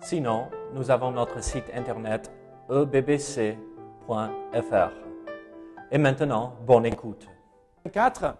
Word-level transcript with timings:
Sinon, 0.00 0.48
nous 0.74 0.90
avons 0.90 1.10
notre 1.10 1.42
site 1.42 1.64
internet 1.74 2.30
ebbc.fr. 2.70 3.56
Et 5.90 5.98
maintenant, 5.98 6.54
bonne 6.66 6.86
écoute. 6.86 7.26
4. 7.92 8.36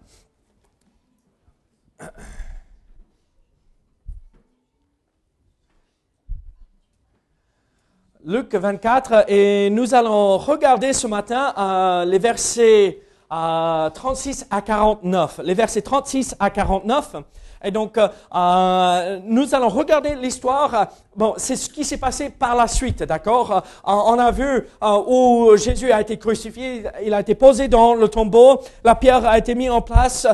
Luc 8.25 8.55
24, 8.55 9.25
et 9.29 9.71
nous 9.71 9.95
allons 9.95 10.39
regarder 10.39 10.93
ce 10.93 11.07
matin 11.07 11.55
euh, 11.57 12.05
les 12.05 12.19
versets 12.19 13.01
euh, 13.33 13.91
36 13.91 14.47
à 14.51 14.61
49. 14.61 15.41
Les 15.43 15.55
versets 15.55 15.83
36 15.83 16.37
à 16.39 16.51
49. 16.51 17.17
Et 17.65 17.71
donc, 17.71 17.99
euh, 17.99 18.09
euh, 18.35 19.19
nous 19.25 19.55
allons 19.55 19.69
regarder 19.69 20.15
l'histoire. 20.15 20.89
Bon, 21.17 21.35
c'est 21.37 21.57
ce 21.57 21.69
qui 21.69 21.85
s'est 21.85 21.97
passé 21.97 22.31
par 22.31 22.55
la 22.55 22.69
suite, 22.69 23.03
d'accord? 23.03 23.51
Euh, 23.53 23.61
On 23.85 24.19
a 24.19 24.31
vu 24.31 24.45
euh, 24.45 25.03
où 25.07 25.57
Jésus 25.57 25.91
a 25.91 26.01
été 26.01 26.17
crucifié, 26.17 26.85
il 27.05 27.13
a 27.13 27.21
été 27.21 27.35
posé 27.35 27.67
dans 27.67 27.95
le 27.95 28.09
tombeau, 28.09 28.61
la 28.85 28.95
pierre 28.95 29.27
a 29.27 29.37
été 29.37 29.55
mise 29.57 29.71
en 29.71 29.81
place, 29.81 30.27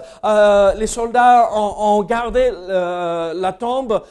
les 0.76 0.86
soldats 0.86 1.48
ont, 1.54 1.74
ont 1.78 2.02
gardé 2.02 2.52
la 2.68 3.52
tombe, 3.52 4.02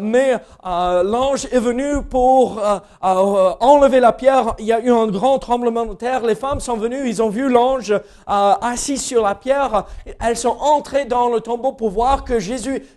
mais 0.00 0.34
l'ange 0.64 1.46
est 1.52 1.60
venu 1.60 2.02
pour 2.02 2.60
enlever 3.00 4.00
la 4.00 4.12
pierre. 4.12 4.54
Il 4.58 4.66
y 4.66 4.72
a 4.72 4.80
eu 4.80 4.90
un 4.90 5.06
grand 5.06 5.38
tremblement 5.38 5.86
de 5.86 5.94
terre. 5.94 6.22
Les 6.22 6.34
femmes 6.34 6.60
sont 6.60 6.76
venues, 6.76 7.08
ils 7.08 7.22
ont 7.22 7.28
vu 7.28 7.48
l'ange 7.48 7.94
assis 8.26 8.98
sur 8.98 9.22
la 9.22 9.34
pierre. 9.34 9.84
Elles 10.20 10.36
sont 10.36 10.56
entrées 10.60 11.04
dans 11.04 11.28
le 11.28 11.40
tombeau 11.40 11.72
pour 11.72 11.90
voir 11.90 12.24
que 12.24 12.38
Jésus 12.40 12.55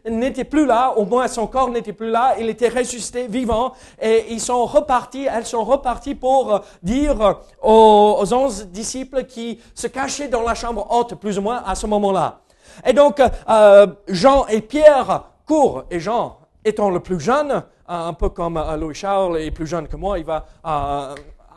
n'était 0.10 0.44
plus 0.44 0.66
là, 0.66 0.94
au 0.98 1.06
moins 1.06 1.28
son 1.28 1.48
corps 1.48 1.70
n'était 1.70 1.94
plus 1.94 2.10
là, 2.10 2.36
il 2.40 2.50
était 2.50 2.70
ressuscité 2.70 3.28
vivant 3.28 3.74
et 4.02 4.26
ils 4.30 4.40
sont 4.40 4.66
repartis, 4.66 5.28
elles 5.32 5.46
sont 5.46 5.64
reparties 5.64 6.16
pour 6.16 6.54
euh, 6.54 6.60
dire 6.84 7.22
euh, 7.22 7.34
aux, 7.64 8.34
onze 8.34 8.68
disciples 8.68 9.26
qui 9.26 9.60
se 9.74 9.88
cachaient 9.88 10.28
dans 10.28 10.44
la 10.44 10.56
chambre 10.56 10.88
haute 10.92 11.16
plus 11.16 11.38
ou 11.38 11.42
moins 11.42 11.64
à 11.66 11.76
ce 11.76 11.88
moment-là. 11.88 12.40
Et 12.86 12.94
donc 12.94 13.22
euh, 13.50 13.88
Jean 14.08 14.46
et 14.48 14.62
Pierre 14.62 15.24
courent 15.46 15.84
et 15.90 16.00
Jean 16.00 16.38
étant 16.64 16.90
le 16.90 17.00
plus 17.00 17.20
jeune, 17.20 17.64
un 17.88 18.14
peu 18.14 18.30
comme 18.30 18.62
Louis 18.80 18.94
Charles 18.94 19.40
est 19.40 19.52
plus 19.52 19.66
jeune 19.66 19.88
que 19.88 19.96
moi, 19.96 20.20
il 20.20 20.26
va 20.26 20.46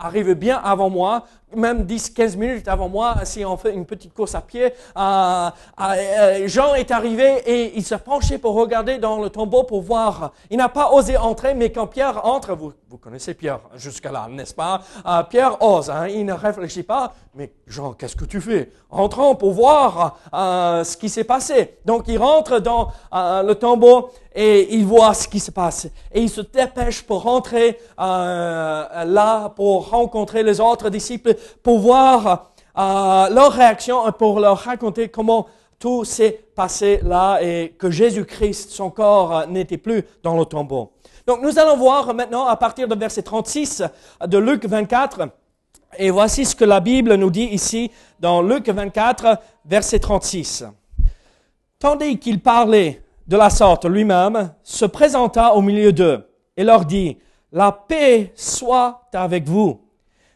arriver 0.02 0.34
bien 0.34 0.60
avant 0.62 0.90
moi, 0.90 1.24
même 1.54 1.84
10-15 1.84 2.36
minutes 2.36 2.68
avant 2.68 2.88
moi, 2.88 3.16
si 3.24 3.44
on 3.44 3.56
fait 3.56 3.74
une 3.74 3.86
petite 3.86 4.14
course 4.14 4.34
à 4.34 4.40
pied. 4.40 4.72
Euh, 4.96 5.50
euh, 5.80 6.48
Jean 6.48 6.74
est 6.74 6.90
arrivé 6.90 7.42
et 7.46 7.76
il 7.76 7.84
s'est 7.84 7.98
penché 7.98 8.38
pour 8.38 8.54
regarder 8.54 8.98
dans 8.98 9.20
le 9.20 9.30
tombeau 9.30 9.64
pour 9.64 9.82
voir. 9.82 10.32
Il 10.50 10.58
n'a 10.58 10.68
pas 10.68 10.92
osé 10.92 11.16
entrer, 11.16 11.54
mais 11.54 11.70
quand 11.70 11.86
Pierre 11.86 12.24
entre, 12.24 12.54
vous, 12.54 12.72
vous 12.88 12.98
connaissez 12.98 13.34
Pierre 13.34 13.60
jusqu'à 13.74 14.12
là, 14.12 14.26
n'est-ce 14.30 14.54
pas? 14.54 14.82
Euh, 15.06 15.22
Pierre 15.24 15.62
ose, 15.62 15.90
hein, 15.90 16.08
il 16.08 16.26
ne 16.26 16.32
réfléchit 16.32 16.82
pas. 16.82 17.12
Mais 17.34 17.50
Jean, 17.66 17.94
qu'est-ce 17.94 18.14
que 18.14 18.26
tu 18.26 18.42
fais? 18.42 18.70
Entrons 18.90 19.34
pour 19.36 19.52
voir 19.52 20.18
euh, 20.34 20.84
ce 20.84 20.98
qui 20.98 21.08
s'est 21.08 21.24
passé. 21.24 21.78
Donc 21.86 22.04
il 22.08 22.18
rentre 22.18 22.58
dans 22.58 22.92
euh, 23.14 23.42
le 23.42 23.54
tombeau 23.54 24.10
et 24.34 24.74
il 24.74 24.84
voit 24.84 25.14
ce 25.14 25.28
qui 25.28 25.40
se 25.40 25.50
passe. 25.50 25.86
Et 26.12 26.20
il 26.20 26.28
se 26.28 26.42
dépêche 26.42 27.02
pour 27.02 27.22
rentrer 27.22 27.78
euh, 27.98 29.04
là, 29.04 29.48
pour 29.48 29.88
rencontrer 29.88 30.42
les 30.42 30.60
autres 30.60 30.90
disciples, 30.90 31.34
pour 31.62 31.80
voir 31.80 32.52
euh, 32.78 33.28
leur 33.28 33.52
réaction 33.52 34.08
et 34.08 34.12
pour 34.12 34.40
leur 34.40 34.58
raconter 34.58 35.08
comment 35.08 35.46
tout 35.78 36.04
s'est 36.04 36.44
passé 36.54 37.00
là 37.02 37.40
et 37.42 37.74
que 37.78 37.90
Jésus-Christ, 37.90 38.70
son 38.70 38.90
corps, 38.90 39.36
euh, 39.36 39.46
n'était 39.46 39.78
plus 39.78 40.04
dans 40.22 40.38
le 40.38 40.44
tombeau. 40.44 40.92
Donc 41.26 41.42
nous 41.42 41.58
allons 41.58 41.76
voir 41.76 42.14
maintenant 42.14 42.46
à 42.46 42.56
partir 42.56 42.88
de 42.88 42.94
verset 42.94 43.22
36 43.22 43.82
de 44.26 44.38
Luc 44.38 44.64
24. 44.64 45.28
Et 45.98 46.10
voici 46.10 46.44
ce 46.44 46.56
que 46.56 46.64
la 46.64 46.80
Bible 46.80 47.14
nous 47.16 47.30
dit 47.30 47.44
ici 47.44 47.90
dans 48.18 48.40
Luc 48.42 48.68
24, 48.68 49.38
verset 49.64 49.98
36. 49.98 50.64
Tandis 51.78 52.18
qu'il 52.18 52.40
parlait 52.40 53.02
de 53.26 53.36
la 53.36 53.50
sorte 53.50 53.84
lui-même, 53.84 54.52
se 54.62 54.84
présenta 54.84 55.54
au 55.54 55.60
milieu 55.60 55.92
d'eux 55.92 56.26
et 56.56 56.64
leur 56.64 56.84
dit, 56.84 57.18
La 57.50 57.72
paix 57.72 58.32
soit 58.36 59.02
avec 59.12 59.48
vous. 59.48 59.81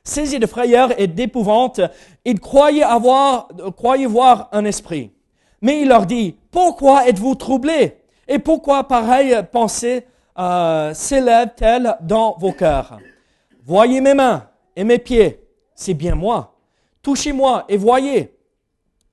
Saisis 0.07 0.39
de 0.39 0.47
frayeur 0.47 0.99
et 1.01 1.09
d'épouvante, 1.09 1.81
ils 2.25 2.39
croyaient 2.39 2.85
avoir, 2.85 3.49
croyaient 3.77 4.07
voir 4.07 4.49
un 4.53 4.65
esprit. 4.65 5.11
Mais 5.61 5.81
il 5.81 5.89
leur 5.89 6.07
dit, 6.07 6.37
Pourquoi 6.53 7.09
êtes-vous 7.09 7.35
troublés? 7.35 7.97
Et 8.29 8.39
pourquoi 8.39 8.85
pareille 8.85 9.37
pensée 9.51 10.07
euh, 10.39 10.95
s'élève-t-elle 10.95 11.97
dans 12.03 12.37
vos 12.39 12.53
cœurs? 12.53 12.99
Voyez 13.65 14.01
mes 14.01 14.15
mains 14.15 14.49
et 14.77 14.85
mes 14.85 14.99
pieds, 14.99 15.45
c'est 15.75 15.95
bien 15.95 16.15
moi. 16.15 16.55
Touchez-moi 17.03 17.65
et 17.69 17.77
voyez. 17.77 18.33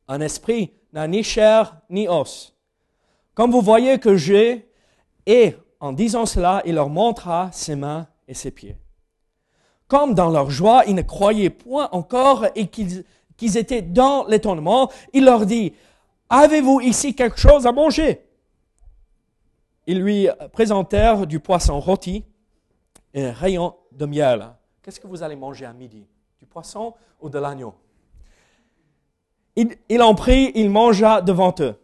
Un 0.08 0.22
esprit 0.22 0.74
n'a 0.94 1.08
ni 1.08 1.24
chair 1.24 1.76
ni 1.90 2.08
os. 2.08 2.56
Comme 3.34 3.50
vous 3.50 3.62
voyez 3.62 3.98
que 3.98 4.16
j'ai, 4.16 4.70
et 5.26 5.56
en 5.80 5.92
disant 5.92 6.28
cela, 6.28 6.62
il 6.66 6.76
leur 6.76 6.90
montra 6.90 7.50
ses 7.52 7.76
mains 7.76 8.08
et 8.28 8.36
ses 8.36 8.52
pieds. 8.52 8.78
Comme 9.88 10.14
dans 10.14 10.30
leur 10.30 10.50
joie, 10.50 10.84
ils 10.88 10.96
ne 10.96 11.02
croyaient 11.02 11.50
point 11.50 11.90
encore 11.92 12.46
et 12.56 12.68
qu'ils 12.68 13.58
étaient 13.58 13.82
dans 13.82 14.26
l'étonnement, 14.26 14.92
il 15.14 15.26
leur 15.26 15.46
dit, 15.46 15.74
Avez-vous 16.30 16.82
ici 16.82 17.14
quelque 17.14 17.38
chose 17.38 17.68
à 17.68 17.72
manger? 17.72 18.26
Ils 19.86 20.02
lui 20.02 20.28
présentèrent 20.52 21.28
du 21.28 21.40
poisson 21.40 21.80
rôti 21.80 22.24
et 23.14 23.26
un 23.26 23.32
rayon 23.32 23.76
de 23.92 24.08
miel. 24.08 24.50
Qu'est-ce 24.82 25.00
que 25.00 25.06
vous 25.06 25.22
allez 25.22 25.36
manger 25.36 25.66
à 25.66 25.74
midi? 25.74 26.08
Du 26.40 26.48
poisson 26.48 26.96
ou 27.22 27.30
de 27.30 27.38
l'agneau? 27.38 27.76
Il 29.56 30.02
en 30.02 30.16
prit, 30.16 30.52
il 30.56 30.72
mangea 30.72 31.22
devant 31.22 31.54
eux. 31.60 31.76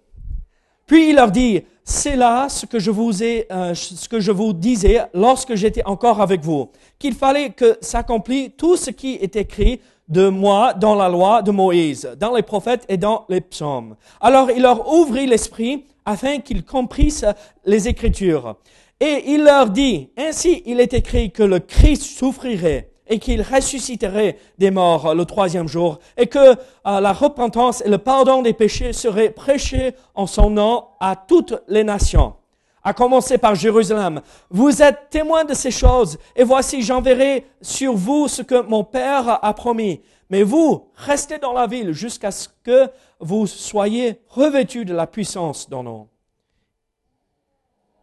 Puis 0.90 1.10
il 1.10 1.18
leur 1.18 1.30
dit, 1.30 1.62
c'est 1.84 2.16
là 2.16 2.50
ce 2.50 2.66
que 2.66 2.80
je 2.80 2.90
vous 2.90 3.22
ai, 3.22 3.46
euh, 3.52 3.76
ce 3.76 4.10
que 4.10 4.20
je 4.20 4.32
vous 4.32 4.54
disais 4.54 5.04
lorsque 5.14 5.54
j'étais 5.54 5.86
encore 5.86 6.20
avec 6.20 6.42
vous, 6.42 6.72
qu'il 6.98 7.14
fallait 7.14 7.52
que 7.52 7.78
s'accomplisse 7.80 8.50
tout 8.58 8.76
ce 8.76 8.90
qui 8.90 9.14
est 9.14 9.36
écrit 9.36 9.82
de 10.08 10.30
moi 10.30 10.74
dans 10.74 10.96
la 10.96 11.08
loi 11.08 11.44
de 11.44 11.52
Moïse, 11.52 12.10
dans 12.20 12.34
les 12.34 12.42
prophètes 12.42 12.86
et 12.90 12.98
dans 12.98 13.26
les 13.30 13.40
psaumes. 13.40 13.98
Alors 14.20 14.50
il 14.50 14.64
leur 14.64 14.92
ouvrit 14.92 15.28
l'esprit 15.28 15.86
afin 16.06 16.40
qu'ils 16.40 16.66
comprissent 16.66 17.26
les 17.66 17.88
Écritures. 17.88 18.56
Et 19.00 19.26
il 19.28 19.44
leur 19.44 19.70
dit, 19.70 20.10
ainsi 20.18 20.64
il 20.66 20.80
est 20.80 20.96
écrit 20.96 21.30
que 21.30 21.44
le 21.44 21.60
Christ 21.60 22.02
souffrirait 22.02 22.89
et 23.09 23.18
qu'il 23.18 23.42
ressusciterait 23.42 24.38
des 24.59 24.72
morts 24.72 25.16
le 25.16 25.25
troisième 25.25 25.68
jour, 25.68 26.00
et 26.16 26.28
que 26.28 26.40
euh, 26.40 26.56
la 26.84 27.12
repentance 27.12 27.81
et 27.81 27.90
le 27.90 27.97
pardon 27.97 28.44
des 28.44 28.53
péchés 28.53 28.94
seraient 28.94 29.31
prêchés 29.31 29.96
en 30.14 30.28
son 30.28 30.52
nom 30.52 30.86
à 31.00 31.16
toutes 31.16 31.56
les 31.68 31.84
nations, 31.84 32.36
à 32.84 32.94
commencer 32.94 33.40
par 33.40 33.56
Jérusalem. 33.56 34.22
Vous 34.52 34.84
êtes 34.84 35.09
témoins 35.09 35.44
de 35.44 35.56
ces 35.56 35.72
choses, 35.72 36.20
et 36.36 36.44
voici 36.44 36.84
j'enverrai 36.84 37.46
sur 37.61 37.96
vous 37.96 38.28
ce 38.28 38.44
que 38.44 38.61
mon 38.61 38.84
Père 38.84 39.44
a 39.44 39.53
promis. 39.56 40.02
Mais 40.29 40.44
vous, 40.44 40.88
restez 40.96 41.40
dans 41.40 41.53
la 41.53 41.66
ville 41.66 41.91
jusqu'à 41.91 42.29
ce 42.29 42.47
que 42.64 42.88
vous 43.20 43.47
soyez 43.47 44.22
revêtus 44.28 44.85
de 44.85 44.94
la 44.94 45.08
puissance 45.08 45.67
d'en 45.67 45.85
haut. 45.88 46.08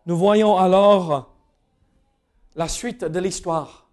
Nous 0.06 0.16
voyons 0.16 0.56
alors 0.56 1.30
la 2.56 2.66
suite 2.66 3.04
de 3.04 3.20
l'histoire 3.20 3.85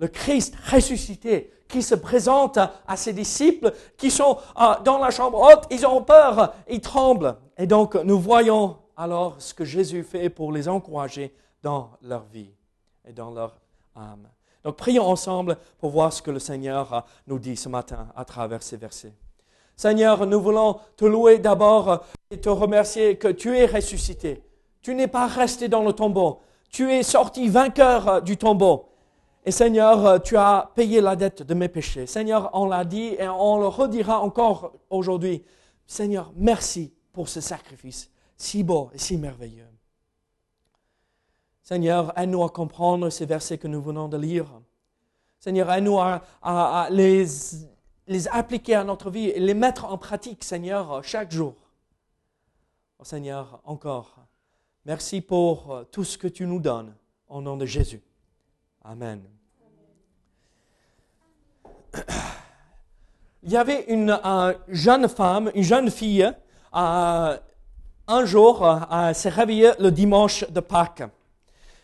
le 0.00 0.08
Christ 0.08 0.54
ressuscité 0.70 1.52
qui 1.68 1.82
se 1.82 1.94
présente 1.94 2.58
à 2.58 2.96
ses 2.96 3.12
disciples 3.12 3.72
qui 3.96 4.10
sont 4.10 4.38
euh, 4.60 4.74
dans 4.82 4.98
la 4.98 5.10
chambre 5.10 5.40
haute, 5.40 5.64
ils 5.70 5.86
ont 5.86 6.02
peur, 6.02 6.54
ils 6.68 6.80
tremblent. 6.80 7.36
Et 7.56 7.66
donc 7.66 7.94
nous 7.94 8.18
voyons 8.18 8.78
alors 8.96 9.36
ce 9.38 9.54
que 9.54 9.64
Jésus 9.64 10.02
fait 10.02 10.30
pour 10.30 10.52
les 10.52 10.68
encourager 10.68 11.32
dans 11.62 11.90
leur 12.02 12.24
vie 12.24 12.50
et 13.06 13.12
dans 13.12 13.30
leur 13.30 13.60
âme. 13.94 14.28
Donc 14.64 14.76
prions 14.76 15.06
ensemble 15.06 15.58
pour 15.78 15.90
voir 15.90 16.12
ce 16.12 16.22
que 16.22 16.30
le 16.30 16.38
Seigneur 16.38 17.06
nous 17.26 17.38
dit 17.38 17.56
ce 17.56 17.68
matin 17.68 18.08
à 18.16 18.24
travers 18.24 18.62
ces 18.62 18.78
versets. 18.78 19.14
Seigneur, 19.76 20.26
nous 20.26 20.40
voulons 20.40 20.78
te 20.96 21.04
louer 21.04 21.38
d'abord 21.38 22.04
et 22.30 22.40
te 22.40 22.48
remercier 22.48 23.16
que 23.16 23.28
tu 23.28 23.56
es 23.56 23.64
ressuscité. 23.64 24.42
Tu 24.82 24.94
n'es 24.94 25.08
pas 25.08 25.26
resté 25.26 25.68
dans 25.68 25.82
le 25.82 25.92
tombeau. 25.92 26.40
tu 26.70 26.90
es 26.92 27.02
sorti 27.02 27.48
vainqueur 27.48 28.22
du 28.22 28.36
tombeau. 28.36 28.89
Et 29.44 29.50
Seigneur, 29.50 30.22
tu 30.22 30.36
as 30.36 30.70
payé 30.74 31.00
la 31.00 31.16
dette 31.16 31.42
de 31.42 31.54
mes 31.54 31.68
péchés. 31.68 32.06
Seigneur, 32.06 32.50
on 32.52 32.66
l'a 32.66 32.84
dit 32.84 33.14
et 33.18 33.28
on 33.28 33.58
le 33.58 33.68
redira 33.68 34.20
encore 34.20 34.72
aujourd'hui. 34.90 35.42
Seigneur, 35.86 36.32
merci 36.36 36.92
pour 37.12 37.28
ce 37.28 37.40
sacrifice 37.40 38.10
si 38.36 38.62
beau 38.62 38.90
et 38.92 38.98
si 38.98 39.16
merveilleux. 39.16 39.66
Seigneur, 41.62 42.12
aide-nous 42.18 42.42
à 42.42 42.48
comprendre 42.48 43.10
ces 43.10 43.26
versets 43.26 43.58
que 43.58 43.68
nous 43.68 43.82
venons 43.82 44.08
de 44.08 44.16
lire. 44.16 44.46
Seigneur, 45.38 45.70
aide-nous 45.70 45.98
à, 45.98 46.88
les, 46.90 47.26
appliquer 48.30 48.74
à 48.74 48.84
notre 48.84 49.10
vie 49.10 49.28
et 49.28 49.40
les 49.40 49.54
mettre 49.54 49.84
en 49.84 49.98
pratique, 49.98 50.42
Seigneur, 50.42 51.04
chaque 51.04 51.30
jour. 51.30 51.54
Oh, 52.98 53.04
Seigneur, 53.04 53.60
encore, 53.64 54.16
merci 54.84 55.20
pour 55.20 55.84
tout 55.90 56.04
ce 56.04 56.18
que 56.18 56.28
tu 56.28 56.46
nous 56.46 56.60
donnes 56.60 56.94
au 57.28 57.40
nom 57.40 57.56
de 57.56 57.66
Jésus. 57.66 58.02
Amen. 58.90 59.22
Il 63.44 63.52
y 63.52 63.56
avait 63.56 63.84
une 63.86 64.18
jeune 64.66 65.08
femme, 65.08 65.52
une 65.54 65.62
jeune 65.62 65.92
fille, 65.92 66.28
euh, 66.74 67.36
un 68.08 68.24
jour, 68.24 68.66
euh, 68.66 69.12
s'est 69.12 69.28
réveillée 69.28 69.70
le 69.78 69.92
dimanche 69.92 70.44
de 70.50 70.58
Pâques. 70.58 71.04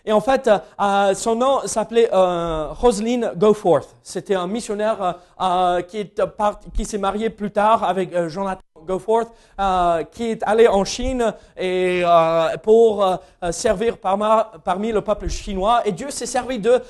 Et 0.05 0.11
en 0.11 0.21
fait, 0.21 0.51
euh, 0.81 1.15
son 1.15 1.37
nom 1.37 1.61
s'appelait 1.67 2.09
euh, 2.13 2.73
Roselyne 2.73 3.33
Goforth. 3.37 3.95
C'était 4.03 4.35
un 4.35 4.49
missionnaire 4.49 5.21
euh, 5.41 5.83
qui, 5.83 6.85
s'est 6.85 6.99
marié 6.99 7.31
plus 7.31 7.53
tard 7.53 7.85
avec 7.85 8.13
euh, 8.15 8.29
Jonathan 8.29 8.66
Goforth, 8.87 9.33
qui 10.13 10.31
est 10.31 10.43
allé 10.45 10.69
en 10.69 10.85
Chine 10.85 11.35
et 11.57 12.03
pour 12.63 13.19
servir 13.51 13.99
parmi 13.99 14.93
le 14.93 15.01
peuple 15.01 15.29
chinois. 15.29 15.83
Et 15.85 15.93
Dieu 15.93 16.11
s'est 16.11 16.27
servi 16.27 16.59
d'eux 16.59 16.81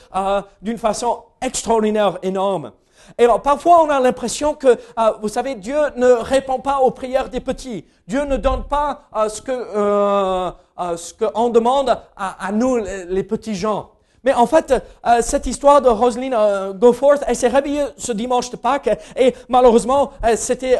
d'une 0.62 0.78
façon 0.78 1.22
extraordinaire, 1.40 2.18
énorme. 2.22 2.72
Et 3.18 3.24
alors, 3.24 3.42
parfois, 3.42 3.82
on 3.82 3.90
a 3.90 4.00
l'impression 4.00 4.54
que, 4.54 4.68
euh, 4.68 5.12
vous 5.20 5.28
savez, 5.28 5.54
Dieu 5.54 5.78
ne 5.96 6.06
répond 6.06 6.58
pas 6.58 6.80
aux 6.80 6.90
prières 6.90 7.28
des 7.28 7.40
petits. 7.40 7.84
Dieu 8.06 8.24
ne 8.24 8.36
donne 8.36 8.64
pas 8.64 9.02
euh, 9.16 9.28
ce 9.28 9.42
que 9.42 9.52
euh, 9.52 10.50
euh 10.78 10.96
ce 10.96 11.14
qu'on 11.14 11.48
demande 11.48 11.90
à, 12.16 12.46
à, 12.46 12.52
nous, 12.52 12.76
les, 12.76 13.22
petits 13.22 13.54
gens. 13.54 13.90
Mais 14.26 14.34
en 14.34 14.46
fait, 14.46 14.74
cette 15.20 15.46
histoire 15.46 15.80
de 15.80 15.88
Roselyne 15.88 16.36
Goforth, 16.74 17.22
elle 17.28 17.36
s'est 17.36 17.46
réveillée 17.46 17.84
ce 17.96 18.10
dimanche 18.10 18.50
de 18.50 18.56
Pâques 18.56 18.90
et 19.16 19.32
malheureusement, 19.48 20.10
c'était 20.34 20.76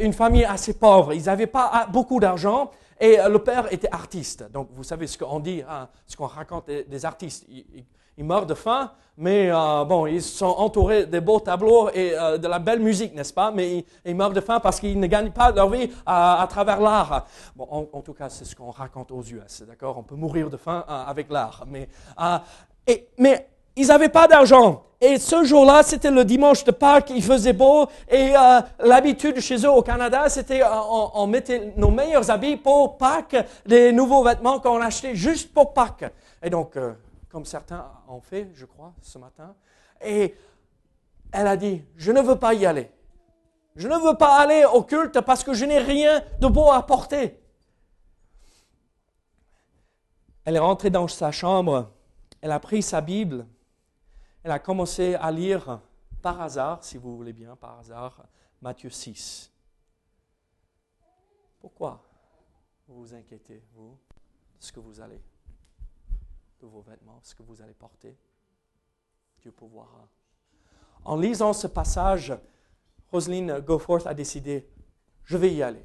une 0.00 0.12
famille 0.12 0.44
assez 0.44 0.74
pauvre. 0.74 1.12
Ils 1.12 1.24
n'avaient 1.26 1.46
pas 1.46 1.86
beaucoup 1.92 2.18
d'argent. 2.18 2.72
Et 3.00 3.16
le 3.28 3.38
père 3.38 3.72
était 3.72 3.90
artiste. 3.92 4.50
Donc, 4.52 4.68
vous 4.72 4.82
savez 4.82 5.06
ce 5.06 5.16
qu'on 5.18 5.38
dit, 5.38 5.62
hein, 5.68 5.88
ce 6.06 6.16
qu'on 6.16 6.26
raconte 6.26 6.66
des, 6.66 7.04
artistes. 7.04 7.46
Meurent 8.22 8.46
de 8.46 8.54
faim, 8.54 8.92
mais 9.16 9.48
euh, 9.50 9.84
bon, 9.84 10.06
ils 10.06 10.22
sont 10.22 10.46
entourés 10.46 11.06
de 11.06 11.20
beaux 11.20 11.38
tableaux 11.38 11.88
et 11.90 12.14
euh, 12.18 12.36
de 12.36 12.48
la 12.48 12.58
belle 12.58 12.80
musique, 12.80 13.14
n'est-ce 13.14 13.32
pas? 13.32 13.52
Mais 13.52 13.84
ils, 14.04 14.14
meurent 14.14 14.32
de 14.32 14.40
faim 14.40 14.58
parce 14.58 14.80
qu'ils 14.80 14.98
ne 14.98 15.06
gagnent 15.06 15.30
pas 15.30 15.52
leur 15.52 15.70
vie 15.70 15.88
à, 16.04 16.44
travers 16.48 16.80
l'art. 16.80 17.26
Bon, 17.54 17.88
en, 17.92 18.00
tout 18.00 18.12
cas, 18.12 18.28
c'est 18.28 18.44
ce 18.44 18.56
qu'on 18.56 18.70
raconte 18.70 19.12
aux 19.12 19.22
US, 19.22 19.62
d'accord? 19.68 19.98
On 19.98 20.02
peut 20.02 20.16
mourir 20.16 20.50
de 20.50 20.56
faim 20.56 20.84
euh, 20.88 21.04
avec 21.06 21.30
l'art. 21.30 21.64
Mais, 21.68 21.88
mais 23.18 23.48
ils 23.76 23.86
n'avaient 23.86 24.08
pas 24.08 24.26
d'argent. 24.26 24.82
Et 25.00 25.18
ce 25.18 25.44
jour-là, 25.44 25.82
c'était 25.84 26.10
le 26.10 26.24
dimanche 26.24 26.64
de 26.64 26.70
Pâques, 26.70 27.10
il 27.10 27.22
faisait 27.22 27.52
beau, 27.52 27.86
et 28.10 28.32
l'habitude 28.78 29.38
chez 29.40 29.56
eux 29.56 29.70
au 29.70 29.82
Canada, 29.82 30.30
c'était 30.30 30.62
on, 30.64 31.10
on, 31.14 31.26
mettait 31.26 31.74
nos 31.76 31.90
meilleurs 31.90 32.30
habits 32.30 32.56
pour 32.56 32.96
Pâques, 32.96 33.36
des 33.66 33.92
nouveaux 33.92 34.24
vêtements 34.24 34.60
qu'on 34.60 34.80
achetait 34.80 35.14
juste 35.14 35.52
pour 35.52 35.74
Pâques. 35.74 36.10
Et 36.42 36.48
donc, 36.48 36.78
comme 37.34 37.44
certains 37.44 37.90
ont 38.06 38.20
fait, 38.20 38.48
je 38.54 38.64
crois, 38.64 38.94
ce 39.02 39.18
matin. 39.18 39.56
Et 40.00 40.36
elle 41.32 41.48
a 41.48 41.56
dit, 41.56 41.84
je 41.96 42.12
ne 42.12 42.20
veux 42.20 42.38
pas 42.38 42.54
y 42.54 42.64
aller. 42.64 42.92
Je 43.74 43.88
ne 43.88 43.96
veux 43.96 44.16
pas 44.16 44.38
aller 44.38 44.64
au 44.64 44.84
culte 44.84 45.20
parce 45.20 45.42
que 45.42 45.52
je 45.52 45.64
n'ai 45.64 45.80
rien 45.80 46.22
de 46.38 46.46
beau 46.46 46.70
à 46.70 46.86
porter. 46.86 47.42
Elle 50.44 50.54
est 50.54 50.60
rentrée 50.60 50.90
dans 50.90 51.08
sa 51.08 51.32
chambre, 51.32 51.90
elle 52.40 52.52
a 52.52 52.60
pris 52.60 52.82
sa 52.82 53.00
Bible, 53.00 53.48
elle 54.44 54.52
a 54.52 54.60
commencé 54.60 55.16
à 55.16 55.32
lire 55.32 55.80
par 56.22 56.40
hasard, 56.40 56.84
si 56.84 56.98
vous 56.98 57.16
voulez 57.16 57.32
bien, 57.32 57.56
par 57.56 57.80
hasard, 57.80 58.22
Matthieu 58.62 58.90
6. 58.90 59.50
Pourquoi 61.58 62.00
vous 62.86 62.94
vous 63.00 63.12
inquiétez, 63.12 63.60
vous, 63.74 63.98
de 64.56 64.64
ce 64.64 64.70
que 64.70 64.78
vous 64.78 65.00
allez 65.00 65.20
vos 66.66 66.82
vêtements, 66.82 67.20
ce 67.22 67.34
que 67.34 67.42
vous 67.42 67.60
allez 67.62 67.74
porter. 67.74 68.16
Dieu 69.40 69.52
pourvoira. 69.52 70.08
En 71.04 71.16
lisant 71.16 71.52
ce 71.52 71.66
passage, 71.66 72.32
Roselyne 73.12 73.60
Goforth 73.60 74.06
a 74.06 74.14
décidé, 74.14 74.68
je 75.24 75.36
vais 75.36 75.52
y 75.52 75.62
aller. 75.62 75.84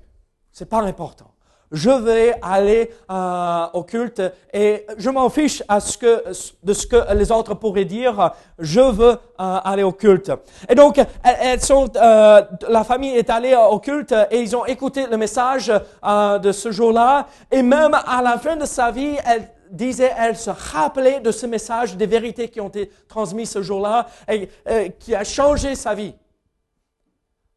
C'est 0.51 0.69
pas 0.69 0.81
important. 0.81 1.33
Je 1.71 1.91
vais 1.91 2.33
aller 2.41 2.89
euh, 3.11 3.65
au 3.73 3.83
culte 3.83 4.23
et 4.51 4.87
je 4.97 5.09
m'en 5.11 5.29
fiche 5.29 5.61
de 5.61 6.73
ce 6.73 6.87
que 6.87 7.13
les 7.13 7.31
autres 7.31 7.53
pourraient 7.53 7.85
dire. 7.85 8.31
Je 8.57 8.79
veux 8.79 9.11
euh, 9.11 9.17
aller 9.37 9.83
au 9.83 9.91
culte. 9.91 10.31
Et 10.67 10.73
donc, 10.73 10.99
elles 11.23 11.61
sont, 11.61 11.87
euh, 11.95 12.41
la 12.67 12.83
famille 12.83 13.15
est 13.15 13.29
allée 13.29 13.55
au 13.55 13.79
culte 13.79 14.15
et 14.31 14.41
ils 14.41 14.55
ont 14.55 14.65
écouté 14.65 15.05
le 15.05 15.17
message 15.17 15.67
de 15.67 16.51
ce 16.51 16.71
jour-là. 16.71 17.27
Et 17.51 17.61
même 17.61 17.93
à 17.93 18.21
la 18.23 18.39
fin 18.39 18.55
de 18.55 18.65
sa 18.65 18.89
vie, 18.89 19.15
elle 19.25 19.47
disait, 19.69 20.13
elle 20.17 20.37
se 20.37 20.49
rappelait 20.49 21.19
de 21.19 21.31
ce 21.31 21.45
message, 21.45 21.95
des 21.95 22.05
vérités 22.05 22.49
qui 22.49 22.61
ont 22.61 22.69
été 22.69 22.89
transmises 23.07 23.51
ce 23.51 23.61
jour-là, 23.61 24.07
et 24.27 24.49
euh, 24.67 24.89
qui 24.89 25.15
a 25.15 25.23
changé 25.23 25.75
sa 25.75 25.95
vie. 25.95 26.15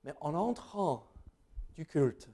Mais 0.04 0.12
en 0.20 0.34
entrant 0.34 1.06
du 1.74 1.86
culte, 1.86 2.28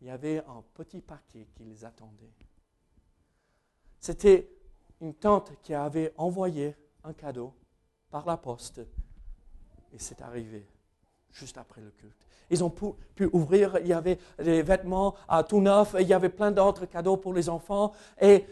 il 0.00 0.08
y 0.08 0.10
avait 0.10 0.38
un 0.38 0.62
petit 0.74 1.00
paquet 1.00 1.46
qui 1.54 1.64
les 1.64 1.84
attendait. 1.84 2.32
C'était 3.98 4.48
une 5.00 5.14
tante 5.14 5.52
qui 5.62 5.74
avait 5.74 6.12
envoyé 6.16 6.76
un 7.04 7.12
cadeau 7.12 7.54
par 8.10 8.26
la 8.26 8.36
poste, 8.36 8.78
et 9.92 9.98
c'est 9.98 10.22
arrivé 10.22 10.66
juste 11.32 11.58
après 11.58 11.80
le 11.80 11.90
culte. 11.90 12.26
Ils 12.50 12.62
ont 12.62 12.70
pu, 12.70 13.28
ouvrir, 13.32 13.78
il 13.80 13.88
y 13.88 13.92
avait 13.92 14.18
des 14.38 14.62
vêtements 14.62 15.14
à 15.28 15.42
tout 15.42 15.60
neuf, 15.60 15.96
il 15.98 16.06
y 16.06 16.14
avait 16.14 16.28
plein 16.28 16.52
d'autres 16.52 16.86
cadeaux 16.86 17.16
pour 17.16 17.34
les 17.34 17.48
enfants. 17.48 17.92
Et 18.20 18.46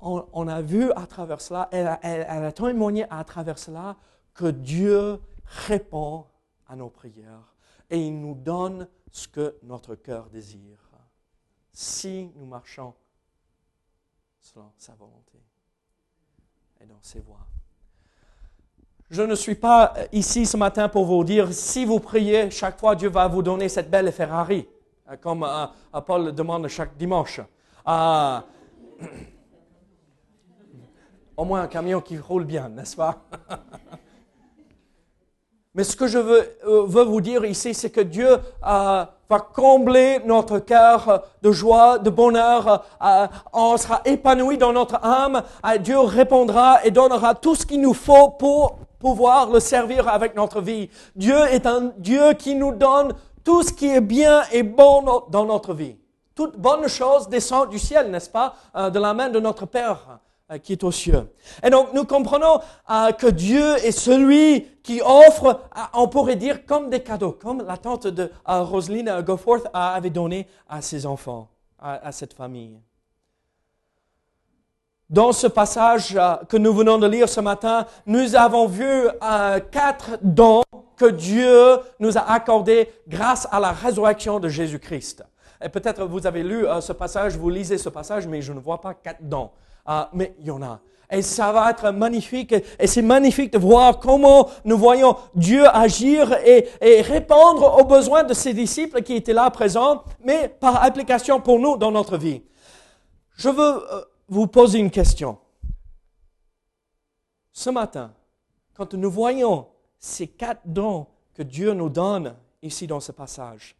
on, 0.00 0.48
a 0.48 0.60
vu 0.60 0.90
à 0.92 1.06
travers 1.06 1.40
cela, 1.40 1.68
elle 1.70 1.98
elle 2.02 2.44
a 2.44 2.52
témoigné 2.52 3.06
à 3.08 3.24
travers 3.24 3.58
cela 3.58 3.96
que 4.34 4.46
Dieu 4.46 5.20
répond 5.68 6.26
à 6.66 6.76
nos 6.76 6.90
prières 6.90 7.54
et 7.88 8.06
il 8.06 8.20
nous 8.20 8.34
donne 8.34 8.88
ce 9.10 9.28
que 9.28 9.58
notre 9.62 9.94
cœur 9.94 10.28
désire. 10.30 10.78
Si 11.72 12.30
nous 12.36 12.46
marchons 12.46 12.94
selon 14.40 14.72
sa 14.76 14.94
volonté 14.94 15.38
et 16.80 16.86
dans 16.86 17.00
ses 17.00 17.20
voies. 17.20 17.46
Je 19.12 19.20
ne 19.20 19.34
suis 19.34 19.56
pas 19.56 19.92
ici 20.10 20.46
ce 20.46 20.56
matin 20.56 20.88
pour 20.88 21.04
vous 21.04 21.22
dire, 21.22 21.52
si 21.52 21.84
vous 21.84 22.00
priez, 22.00 22.50
chaque 22.50 22.80
fois 22.80 22.94
Dieu 22.94 23.10
va 23.10 23.28
vous 23.28 23.42
donner 23.42 23.68
cette 23.68 23.90
belle 23.90 24.10
Ferrari, 24.10 24.66
euh, 25.10 25.16
comme 25.20 25.44
euh, 25.44 26.00
Paul 26.00 26.34
demande 26.34 26.66
chaque 26.68 26.96
dimanche. 26.96 27.38
Euh, 27.86 28.38
au 31.36 31.44
moins 31.44 31.60
un 31.60 31.66
camion 31.66 32.00
qui 32.00 32.16
roule 32.16 32.46
bien, 32.46 32.70
n'est-ce 32.70 32.96
pas? 32.96 33.18
Mais 35.74 35.84
ce 35.84 35.94
que 35.94 36.06
je 36.06 36.18
veux 36.18 37.04
vous 37.04 37.20
dire 37.20 37.44
ici, 37.44 37.74
c'est 37.74 37.90
que 37.90 38.00
Dieu 38.00 38.38
va 38.62 39.40
combler 39.52 40.20
notre 40.24 40.58
cœur 40.58 41.24
de 41.42 41.52
joie, 41.52 41.98
de 41.98 42.08
bonheur. 42.08 42.82
on 43.52 43.76
sera 43.78 44.00
épanoui 44.06 44.56
dans 44.58 44.72
notre 44.72 45.02
âme. 45.02 45.42
Dieu 45.80 45.98
répondra 45.98 46.84
et 46.84 46.90
donnera 46.90 47.34
tout 47.34 47.54
ce 47.54 47.64
qu'il 47.64 47.80
nous 47.80 47.94
faut 47.94 48.28
pour 48.28 48.80
pouvoir 49.02 49.50
le 49.50 49.58
servir 49.58 50.06
avec 50.06 50.36
notre 50.36 50.60
vie. 50.60 50.88
Dieu 51.16 51.40
est 51.50 51.66
un 51.66 51.92
Dieu 51.98 52.34
qui 52.34 52.54
nous 52.54 52.72
donne 52.72 53.14
tout 53.42 53.64
ce 53.64 53.72
qui 53.72 53.88
est 53.88 54.00
bien 54.00 54.44
et 54.52 54.62
bon 54.62 55.02
dans 55.28 55.44
notre 55.44 55.74
vie. 55.74 55.96
Toute 56.36 56.56
bonne 56.56 56.86
chose 56.86 57.28
descend 57.28 57.68
du 57.68 57.80
ciel, 57.80 58.12
n'est-ce 58.12 58.30
pas, 58.30 58.54
euh, 58.76 58.90
de 58.90 59.00
la 59.00 59.12
main 59.12 59.28
de 59.28 59.40
notre 59.40 59.66
Père 59.66 60.20
euh, 60.52 60.58
qui 60.58 60.72
est 60.72 60.84
aux 60.84 60.92
cieux. 60.92 61.28
Et 61.64 61.68
donc 61.68 61.92
nous 61.92 62.04
comprenons 62.04 62.60
euh, 62.88 63.10
que 63.10 63.26
Dieu 63.26 63.74
est 63.84 63.90
celui 63.90 64.68
qui 64.84 65.02
offre, 65.02 65.60
on 65.94 66.06
pourrait 66.06 66.36
dire, 66.36 66.64
comme 66.64 66.88
des 66.88 67.02
cadeaux, 67.02 67.32
comme 67.32 67.64
la 67.66 67.76
tante 67.76 68.06
de 68.06 68.30
Roselyne 68.46 69.20
Goforth 69.22 69.66
avait 69.74 70.10
donné 70.10 70.46
à 70.68 70.80
ses 70.80 71.06
enfants, 71.06 71.48
à 71.78 72.12
cette 72.12 72.34
famille. 72.34 72.78
Dans 75.12 75.32
ce 75.32 75.46
passage 75.46 76.16
euh, 76.16 76.36
que 76.48 76.56
nous 76.56 76.72
venons 76.72 76.96
de 76.96 77.06
lire 77.06 77.28
ce 77.28 77.40
matin, 77.40 77.84
nous 78.06 78.34
avons 78.34 78.66
vu 78.66 78.82
euh, 78.82 79.60
quatre 79.70 80.18
dons 80.22 80.62
que 80.96 81.04
Dieu 81.04 81.76
nous 82.00 82.16
a 82.16 82.32
accordés 82.32 82.88
grâce 83.06 83.46
à 83.52 83.60
la 83.60 83.72
résurrection 83.72 84.40
de 84.40 84.48
Jésus-Christ. 84.48 85.22
Et 85.62 85.68
peut-être 85.68 86.06
vous 86.06 86.26
avez 86.26 86.42
lu 86.42 86.66
euh, 86.66 86.80
ce 86.80 86.94
passage, 86.94 87.36
vous 87.36 87.50
lisez 87.50 87.76
ce 87.76 87.90
passage, 87.90 88.26
mais 88.26 88.40
je 88.40 88.54
ne 88.54 88.58
vois 88.58 88.80
pas 88.80 88.94
quatre 88.94 89.22
dons. 89.22 89.50
Mais 90.14 90.34
il 90.38 90.46
y 90.46 90.50
en 90.50 90.62
a. 90.62 90.80
Et 91.10 91.20
ça 91.20 91.52
va 91.52 91.70
être 91.70 91.90
magnifique. 91.90 92.54
Et 92.78 92.86
c'est 92.86 93.02
magnifique 93.02 93.52
de 93.52 93.58
voir 93.58 93.98
comment 93.98 94.48
nous 94.64 94.78
voyons 94.78 95.16
Dieu 95.34 95.66
agir 95.76 96.32
et, 96.42 96.70
répondre 97.02 97.78
aux 97.78 97.84
besoins 97.84 98.22
de 98.24 98.32
ses 98.32 98.54
disciples 98.54 99.02
qui 99.02 99.16
étaient 99.16 99.34
là 99.34 99.50
présents, 99.50 100.04
mais 100.24 100.48
par 100.48 100.82
application 100.82 101.38
pour 101.38 101.58
nous 101.58 101.76
dans 101.76 101.90
notre 101.90 102.16
vie. 102.16 102.42
Je 103.36 103.50
veux 103.50 103.82
vous 104.32 104.46
poser 104.46 104.78
une 104.78 104.90
question. 104.90 105.38
Ce 107.52 107.68
matin, 107.68 108.14
quand 108.72 108.94
nous 108.94 109.10
voyons 109.10 109.68
ces 109.98 110.26
quatre 110.26 110.62
dons 110.64 111.06
que 111.34 111.42
Dieu 111.42 111.74
nous 111.74 111.90
donne 111.90 112.34
ici 112.62 112.86
dans 112.86 113.00
ce 113.00 113.12
passage, 113.12 113.76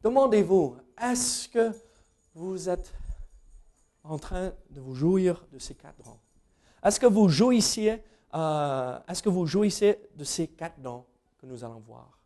demandez-vous, 0.00 0.76
est-ce 1.02 1.48
que 1.48 1.72
vous 2.34 2.68
êtes 2.68 2.94
en 4.04 4.16
train 4.16 4.52
de 4.70 4.80
vous 4.80 4.94
jouir 4.94 5.44
de 5.52 5.58
ces 5.58 5.74
quatre 5.74 6.00
dons? 6.04 6.20
Est-ce 6.84 7.00
que 7.00 7.06
vous 7.06 7.28
jouissez, 7.28 8.00
euh, 8.32 8.98
est-ce 9.08 9.24
que 9.24 9.28
vous 9.28 9.46
jouissez 9.46 9.98
de 10.14 10.22
ces 10.22 10.46
quatre 10.46 10.78
dons 10.78 11.04
que 11.38 11.46
nous 11.46 11.64
allons 11.64 11.80
voir? 11.80 12.16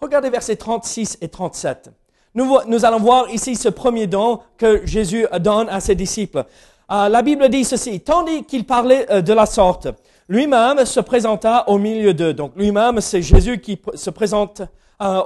Regardez 0.00 0.30
versets 0.30 0.56
36 0.56 1.18
et 1.20 1.28
37. 1.28 1.90
Nous, 2.34 2.84
allons 2.84 2.98
voir 2.98 3.30
ici 3.30 3.54
ce 3.54 3.68
premier 3.68 4.06
don 4.08 4.40
que 4.56 4.84
Jésus 4.84 5.26
donne 5.40 5.68
à 5.68 5.78
ses 5.78 5.94
disciples. 5.94 6.44
Euh, 6.90 7.08
la 7.08 7.22
Bible 7.22 7.48
dit 7.48 7.64
ceci, 7.64 8.00
tandis 8.00 8.44
qu'il 8.44 8.66
parlait 8.66 9.06
euh, 9.10 9.22
de 9.22 9.32
la 9.32 9.46
sorte, 9.46 9.88
lui-même 10.28 10.84
se 10.84 11.00
présenta 11.00 11.68
au 11.68 11.78
milieu 11.78 12.12
d'eux. 12.12 12.34
Donc 12.34 12.52
lui-même, 12.56 13.00
c'est 13.00 13.22
Jésus 13.22 13.60
qui 13.60 13.80
se 13.94 14.10
présente 14.10 14.62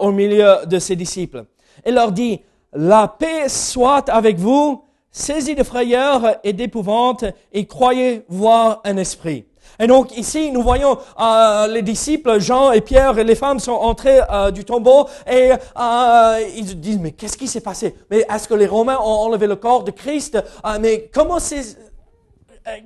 au 0.01 0.11
milieu 0.11 0.67
de 0.67 0.79
ses 0.79 0.97
disciples. 0.97 1.45
Et 1.85 1.93
leur 1.93 2.11
dit, 2.11 2.41
la 2.73 3.07
paix 3.07 3.49
soit 3.49 4.09
avec 4.09 4.39
vous 4.39 4.83
saisis 5.11 5.55
de 5.55 5.63
frayeur 5.63 6.37
et 6.45 6.53
d'épouvante, 6.53 7.25
et 7.53 7.67
croyez 7.67 8.25
voir 8.29 8.81
un 8.85 8.97
esprit. 8.97 9.47
Et 9.81 9.87
donc 9.87 10.17
ici, 10.17 10.51
nous 10.51 10.63
voyons 10.63 10.99
euh, 11.21 11.67
les 11.69 11.83
disciples, 11.83 12.41
Jean 12.41 12.73
et 12.73 12.81
Pierre 12.81 13.17
et 13.19 13.25
les 13.25 13.37
femmes 13.37 13.61
sont 13.61 13.73
entrés 13.73 14.21
euh, 14.31 14.51
du 14.51 14.65
tombeau 14.65 15.09
et 15.31 15.53
euh, 15.53 16.41
ils 16.57 16.81
disent, 16.81 16.99
mais 16.99 17.13
qu'est-ce 17.13 17.37
qui 17.37 17.47
s'est 17.47 17.61
passé? 17.61 17.95
Mais 18.11 18.27
est-ce 18.29 18.49
que 18.49 18.55
les 18.55 18.67
Romains 18.67 18.99
ont 18.99 19.05
enlevé 19.05 19.47
le 19.47 19.57
corps 19.57 19.85
de 19.85 19.93
Christ? 19.93 20.39
Mais 20.81 21.09
comment 21.13 21.39
c'est... 21.39 21.77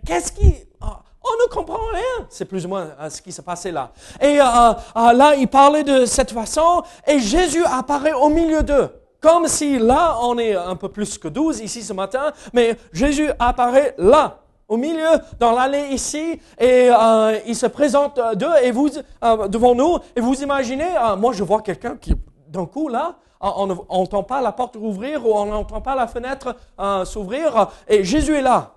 Qu'est-ce 0.07 0.33
qui... 0.33 0.55
On 0.81 1.45
ne 1.45 1.55
comprend 1.55 1.79
rien. 1.93 2.27
C'est 2.29 2.45
plus 2.47 2.67
ou 2.67 2.69
moins 2.69 2.89
ce 3.09 3.23
qui 3.23 3.31
s'est 3.31 3.43
passé 3.43 3.71
là. 3.71 3.93
Et 4.21 4.39
là, 4.39 5.35
il 5.39 5.47
parlait 5.47 5.85
de 5.85 6.05
cette 6.05 6.33
façon 6.33 6.83
et 7.07 7.21
Jésus 7.21 7.65
apparaît 7.65 8.13
au 8.13 8.29
milieu 8.29 8.65
d'eux. 8.65 8.89
Comme 9.21 9.47
si 9.47 9.79
là, 9.79 10.19
on 10.21 10.37
est 10.37 10.57
un 10.57 10.75
peu 10.75 10.89
plus 10.89 11.17
que 11.17 11.29
12 11.29 11.61
ici 11.61 11.83
ce 11.83 11.93
matin, 11.93 12.33
mais 12.53 12.77
Jésus 12.93 13.31
apparaît 13.39 13.95
là, 13.97 14.42
au 14.73 14.79
milieu, 14.79 15.21
dans 15.39 15.53
l'allée 15.53 15.89
ici, 15.91 16.41
et 16.59 16.89
euh, 16.91 17.39
il 17.47 17.55
se 17.55 17.67
présente 17.67 18.19
d'eux 18.37 18.57
et 18.63 18.71
vous, 18.71 18.89
euh, 19.23 19.47
devant 19.47 19.75
nous, 19.75 19.99
et 20.17 20.21
vous 20.23 20.43
imaginez, 20.43 20.97
euh, 20.97 21.15
moi 21.15 21.35
je 21.35 21.45
vois 21.45 21.61
quelqu'un 21.61 21.99
qui, 21.99 22.15
d'un 22.49 22.65
coup 22.65 22.89
là, 22.89 23.17
on 23.43 23.67
n'entend 23.67 24.23
pas 24.23 24.41
la 24.41 24.51
porte 24.51 24.77
ouvrir 24.77 25.27
ou 25.27 25.35
on 25.35 25.45
n'entend 25.45 25.83
pas 25.83 25.95
la 25.95 26.07
fenêtre 26.07 26.57
s'ouvrir, 27.05 27.69
et 27.87 28.03
Jésus 28.03 28.37
est 28.37 28.41
là. 28.41 28.73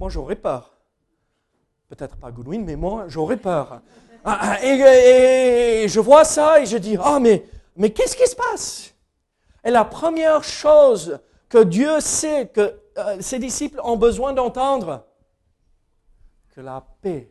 Moi 0.00 0.08
j'aurais 0.08 0.34
peur. 0.34 0.72
Peut-être 1.90 2.16
pas 2.16 2.32
Goodwin, 2.32 2.64
mais 2.64 2.74
moi 2.74 3.04
j'aurais 3.06 3.36
peur. 3.36 3.82
Et, 4.64 5.86
je 5.86 6.00
vois 6.00 6.24
ça 6.24 6.60
et 6.60 6.66
je 6.66 6.78
dis, 6.78 6.96
ah 7.00 7.20
mais, 7.20 7.44
mais 7.76 7.90
qu'est-ce 7.90 8.16
qui 8.16 8.26
se 8.26 8.34
passe? 8.34 8.94
Et 9.64 9.70
la 9.70 9.84
première 9.84 10.42
chose 10.42 11.20
que 11.48 11.62
Dieu 11.62 12.00
sait 12.00 12.48
que 12.48 12.74
euh, 12.98 13.16
ses 13.20 13.38
disciples 13.38 13.80
ont 13.84 13.96
besoin 13.96 14.32
d'entendre, 14.32 15.04
que 16.56 16.62
la 16.62 16.82
paix 17.02 17.30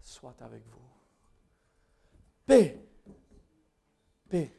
soit 0.00 0.34
avec 0.40 0.62
vous. 0.70 0.78
Paix. 2.46 2.80
Paix. 4.30 4.50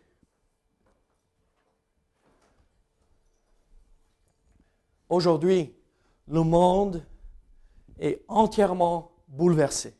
Aujourd'hui, 5.10 5.74
le 6.28 6.42
monde 6.42 7.04
est 8.00 8.24
entièrement 8.28 9.10
bouleversé. 9.28 9.96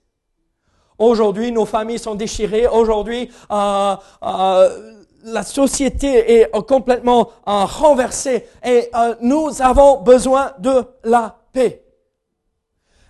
Aujourd'hui, 1.00 1.52
nos 1.52 1.66
familles 1.66 1.98
sont 1.98 2.14
déchirées. 2.14 2.68
Aujourd'hui, 2.68 3.32
euh, 3.50 3.96
euh, 4.22 5.04
la 5.24 5.42
société 5.42 6.42
est 6.42 6.52
complètement 6.68 7.32
euh, 7.48 7.66
renversée 7.66 8.48
et 8.64 8.92
nous 9.22 9.60
avons 9.60 10.02
besoin 10.04 10.54
de 10.60 10.84
la 11.04 11.36
paix. 11.52 11.83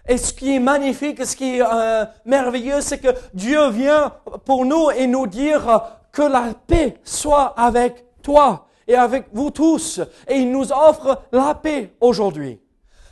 Et 0.07 0.17
ce 0.17 0.33
qui 0.33 0.55
est 0.55 0.59
magnifique, 0.59 1.25
ce 1.25 1.35
qui 1.35 1.57
est 1.57 1.61
euh, 1.61 2.05
merveilleux, 2.25 2.81
c'est 2.81 2.99
que 2.99 3.15
Dieu 3.33 3.69
vient 3.69 4.13
pour 4.45 4.65
nous 4.65 4.91
et 4.91 5.07
nous 5.07 5.27
dire 5.27 5.99
que 6.11 6.21
la 6.21 6.53
paix 6.67 6.97
soit 7.03 7.53
avec 7.57 8.05
toi 8.21 8.67
et 8.87 8.95
avec 8.95 9.27
vous 9.31 9.49
tous. 9.49 10.01
Et 10.27 10.35
il 10.35 10.51
nous 10.51 10.71
offre 10.71 11.23
la 11.31 11.55
paix 11.55 11.93
aujourd'hui. 12.01 12.59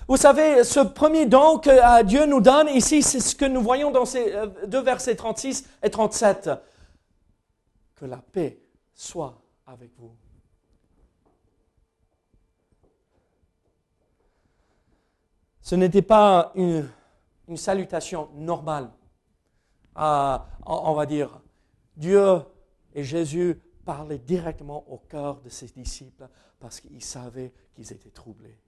Vous 0.07 0.17
savez, 0.17 0.65
ce 0.65 0.81
premier 0.81 1.25
don 1.25 1.59
que 1.59 2.03
Dieu 2.03 2.25
nous 2.25 2.41
donne 2.41 2.67
ici, 2.67 3.01
c'est 3.01 3.21
ce 3.21 3.33
que 3.33 3.45
nous 3.45 3.61
voyons 3.61 3.91
dans 3.91 4.05
ces 4.05 4.33
deux 4.67 4.81
versets 4.81 5.15
36 5.15 5.65
et 5.81 5.89
37. 5.89 6.49
Que 7.95 8.05
la 8.05 8.17
paix 8.17 8.59
soit 8.93 9.41
avec 9.65 9.91
vous. 9.97 10.11
Ce 15.71 15.77
n'était 15.77 16.01
pas 16.01 16.51
une, 16.55 16.85
salutation 17.55 18.27
normale. 18.35 18.89
On 19.95 20.93
va 20.93 21.05
dire, 21.05 21.39
Dieu 21.95 22.41
et 22.93 23.05
Jésus 23.05 23.57
parlaient 23.85 24.17
directement 24.17 24.83
au 24.89 24.97
cœur 24.97 25.39
de 25.39 25.47
ses 25.47 25.67
disciples 25.67 26.27
parce 26.59 26.81
qu'ils 26.81 27.01
savaient 27.01 27.53
qu'ils 27.73 27.93
étaient 27.93 28.09
troublés. 28.09 28.59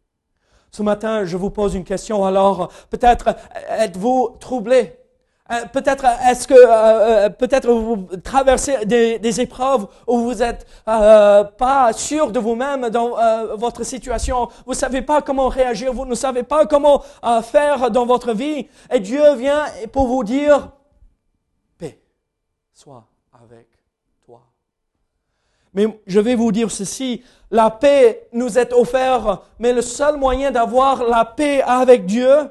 Ce 0.72 0.82
matin, 0.82 1.26
je 1.26 1.36
vous 1.36 1.50
pose 1.50 1.76
une 1.76 1.84
question. 1.84 2.24
Alors, 2.24 2.72
peut-être 2.90 3.36
êtes-vous 3.68 4.38
troublé? 4.40 4.98
Euh, 5.52 5.66
peut-être 5.66 6.06
est-ce 6.06 6.48
que 6.48 6.54
euh, 6.54 7.26
euh, 7.26 7.30
peut-être 7.30 7.70
vous 7.70 8.08
traversez 8.24 8.86
des, 8.86 9.42
épreuves 9.42 9.88
où 10.08 10.20
vous 10.20 10.36
n'êtes 10.36 10.66
pas 10.86 11.92
sûr 11.94 12.32
de 12.32 12.40
vous-même 12.40 12.90
dans 12.90 13.18
votre 13.58 13.84
situation. 13.84 14.48
Vous 14.66 14.74
savez 14.74 15.02
pas 15.02 15.22
comment 15.22 15.50
réagir. 15.50 15.92
Vous 15.92 16.06
ne 16.06 16.16
savez 16.16 16.44
pas 16.44 16.66
comment 16.66 17.04
faire 17.42 17.92
dans 17.92 18.06
votre 18.06 18.34
vie. 18.34 18.68
Et 18.92 19.00
Dieu 19.00 19.36
vient 19.36 19.66
pour 19.92 20.08
vous 20.08 20.24
dire 20.24 20.70
paix, 21.78 22.00
sois 22.72 23.06
avec 23.34 23.68
toi. 24.26 24.44
Mais 25.74 25.88
je 26.06 26.20
vais 26.20 26.36
vous 26.36 26.52
dire 26.52 26.72
ceci. 26.72 27.24
La 27.52 27.70
paix 27.70 28.28
nous 28.32 28.58
est 28.58 28.72
offerte, 28.72 29.44
mais 29.60 29.74
le 29.74 29.82
seul 29.82 30.18
moyen 30.18 30.52
d'avoir 30.52 31.04
la 31.04 31.26
paix 31.26 31.62
avec 31.62 32.06
Dieu 32.06 32.50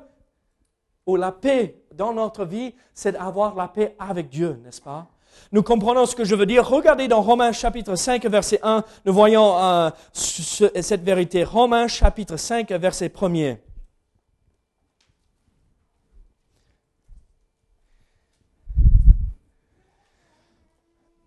ou 1.07 1.17
la 1.17 1.33
paix 1.33 1.82
dans 1.97 2.13
notre 2.13 2.45
vie, 2.45 2.75
c'est 2.95 3.13
d'avoir 3.13 3.55
la 3.55 3.69
paix 3.69 3.95
avec 3.99 4.29
Dieu, 4.29 4.61
n'est-ce 4.65 4.81
pas? 4.81 5.07
Nous 5.51 5.63
comprenons 5.63 6.07
ce 6.07 6.15
que 6.15 6.25
je 6.25 6.35
veux 6.35 6.47
dire. 6.47 6.67
Regardez 6.67 7.09
dans 7.09 7.21
Romains 7.21 7.53
chapitre 7.53 7.95
5, 7.95 8.25
verset 8.27 8.61
1, 8.63 8.85
nous 9.05 9.13
voyons 9.13 9.59
euh, 9.59 9.91
cette 10.13 11.03
vérité. 11.03 11.45
Romains 11.45 11.89
chapitre 11.89 12.37
5, 12.37 12.71
verset 12.73 13.13
1 13.21 13.57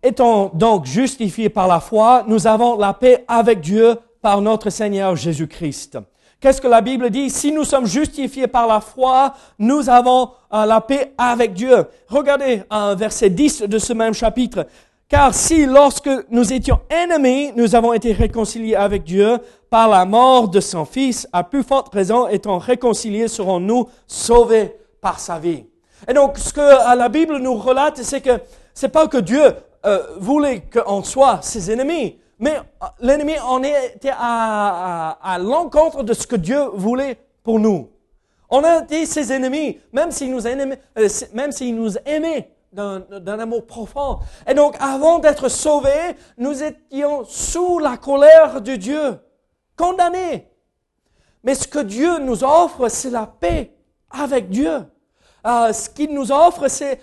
Étant 0.02 0.50
donc 0.54 0.86
justifiés 0.86 1.48
par 1.48 1.66
la 1.66 1.80
foi, 1.80 2.24
nous 2.28 2.46
avons 2.46 2.76
la 2.78 2.94
paix 2.94 3.24
avec 3.26 3.60
Dieu 3.60 3.96
par 4.22 4.40
notre 4.40 4.70
Seigneur 4.70 5.16
Jésus-Christ. 5.16 5.98
Qu'est-ce 6.40 6.60
que 6.60 6.68
la 6.68 6.82
Bible 6.82 7.08
dit? 7.10 7.30
Si 7.30 7.50
nous 7.50 7.64
sommes 7.64 7.86
justifiés 7.86 8.46
par 8.46 8.66
la 8.66 8.80
foi, 8.80 9.34
nous 9.58 9.88
avons 9.88 10.30
euh, 10.52 10.66
la 10.66 10.82
paix 10.82 11.14
avec 11.16 11.54
Dieu. 11.54 11.86
Regardez 12.08 12.62
un 12.68 12.94
verset 12.94 13.30
10 13.30 13.62
de 13.62 13.78
ce 13.78 13.94
même 13.94 14.12
chapitre. 14.12 14.66
Car 15.08 15.34
si 15.34 15.64
lorsque 15.66 16.10
nous 16.30 16.52
étions 16.52 16.80
ennemis, 16.90 17.52
nous 17.56 17.74
avons 17.74 17.92
été 17.92 18.12
réconciliés 18.12 18.74
avec 18.74 19.04
Dieu 19.04 19.38
par 19.70 19.88
la 19.88 20.04
mort 20.04 20.48
de 20.48 20.60
son 20.60 20.84
Fils, 20.84 21.26
à 21.32 21.42
plus 21.42 21.62
forte 21.62 21.94
raison, 21.94 22.28
étant 22.28 22.58
réconciliés, 22.58 23.28
serons-nous 23.28 23.88
sauvés 24.06 24.76
par 25.00 25.20
sa 25.20 25.38
vie. 25.38 25.64
Et 26.06 26.12
donc, 26.12 26.36
ce 26.38 26.52
que 26.52 26.60
euh, 26.60 26.94
la 26.96 27.08
Bible 27.08 27.38
nous 27.38 27.54
relate, 27.54 28.02
c'est 28.02 28.20
que 28.20 28.40
c'est 28.74 28.90
pas 28.90 29.06
que 29.08 29.18
Dieu 29.18 29.42
euh, 29.86 30.02
voulait 30.18 30.60
qu'on 30.60 31.02
soit 31.02 31.40
ses 31.40 31.70
ennemis, 31.70 32.18
mais 32.38 32.56
euh, 32.58 32.86
l'ennemi 33.00 33.38
en 33.38 33.62
était 33.62 34.12
à, 34.12 35.38
l'encontre 35.40 36.02
de 36.02 36.12
ce 36.12 36.26
que 36.26 36.36
Dieu 36.36 36.62
voulait 36.74 37.18
pour 37.42 37.58
nous. 37.58 37.90
On 38.50 38.62
a 38.62 38.82
été 38.82 39.06
ses 39.06 39.32
ennemis, 39.32 39.80
même 39.92 40.10
s'il 40.10 40.30
nous, 40.30 40.46
aimait, 40.46 40.78
euh, 40.98 41.08
même 41.32 41.52
s'il 41.52 41.74
nous 41.74 41.96
aimait 42.04 42.52
d'un 42.72 43.38
amour 43.38 43.66
profond. 43.66 44.18
Et 44.46 44.52
donc, 44.52 44.76
avant 44.80 45.18
d'être 45.18 45.48
sauvés, 45.48 46.14
nous 46.36 46.62
étions 46.62 47.24
sous 47.24 47.78
la 47.78 47.96
colère 47.96 48.60
de 48.60 48.76
Dieu, 48.76 49.18
condamnés. 49.76 50.46
Mais 51.42 51.54
ce 51.54 51.66
que 51.66 51.78
Dieu 51.78 52.18
nous 52.18 52.44
offre, 52.44 52.88
c'est 52.88 53.10
la 53.10 53.26
paix 53.26 53.72
avec 54.10 54.50
Dieu. 54.50 54.84
Euh, 55.46 55.72
ce 55.72 55.88
qu'il 55.88 56.12
nous 56.12 56.30
offre, 56.30 56.68
c'est 56.68 57.00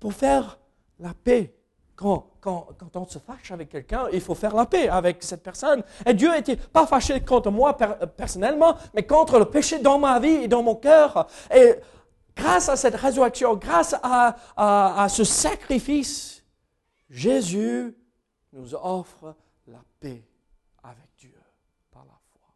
pour 0.00 0.12
faire 0.12 0.58
la 0.98 1.14
paix. 1.14 1.53
Quand, 2.40 2.66
on 2.94 3.06
se 3.06 3.18
fâche 3.18 3.50
avec 3.50 3.70
quelqu'un, 3.70 4.08
il 4.12 4.20
faut 4.20 4.34
faire 4.34 4.54
la 4.54 4.66
paix 4.66 4.88
avec 4.90 5.22
cette 5.22 5.42
personne. 5.42 5.82
Et 6.04 6.12
Dieu 6.12 6.30
n'était 6.30 6.56
pas 6.56 6.86
fâché 6.86 7.20
contre 7.22 7.50
moi 7.50 7.74
personnellement, 7.74 8.76
mais 8.94 9.04
contre 9.04 9.38
le 9.38 9.46
péché 9.46 9.78
dans 9.78 9.98
ma 9.98 10.20
vie 10.20 10.44
et 10.44 10.48
dans 10.48 10.62
mon 10.62 10.74
cœur. 10.74 11.26
Et 11.54 11.76
grâce 12.36 12.68
à 12.68 12.76
cette 12.76 12.96
résurrection, 12.96 13.56
grâce 13.56 13.96
à 14.02 15.06
ce 15.08 15.24
sacrifice, 15.24 16.44
Jésus 17.08 17.96
nous 18.52 18.74
offre 18.74 19.34
la 19.66 19.82
paix 20.00 20.22
avec 20.82 21.08
Dieu 21.16 21.34
par 21.90 22.04
la 22.04 22.18
foi. 22.32 22.48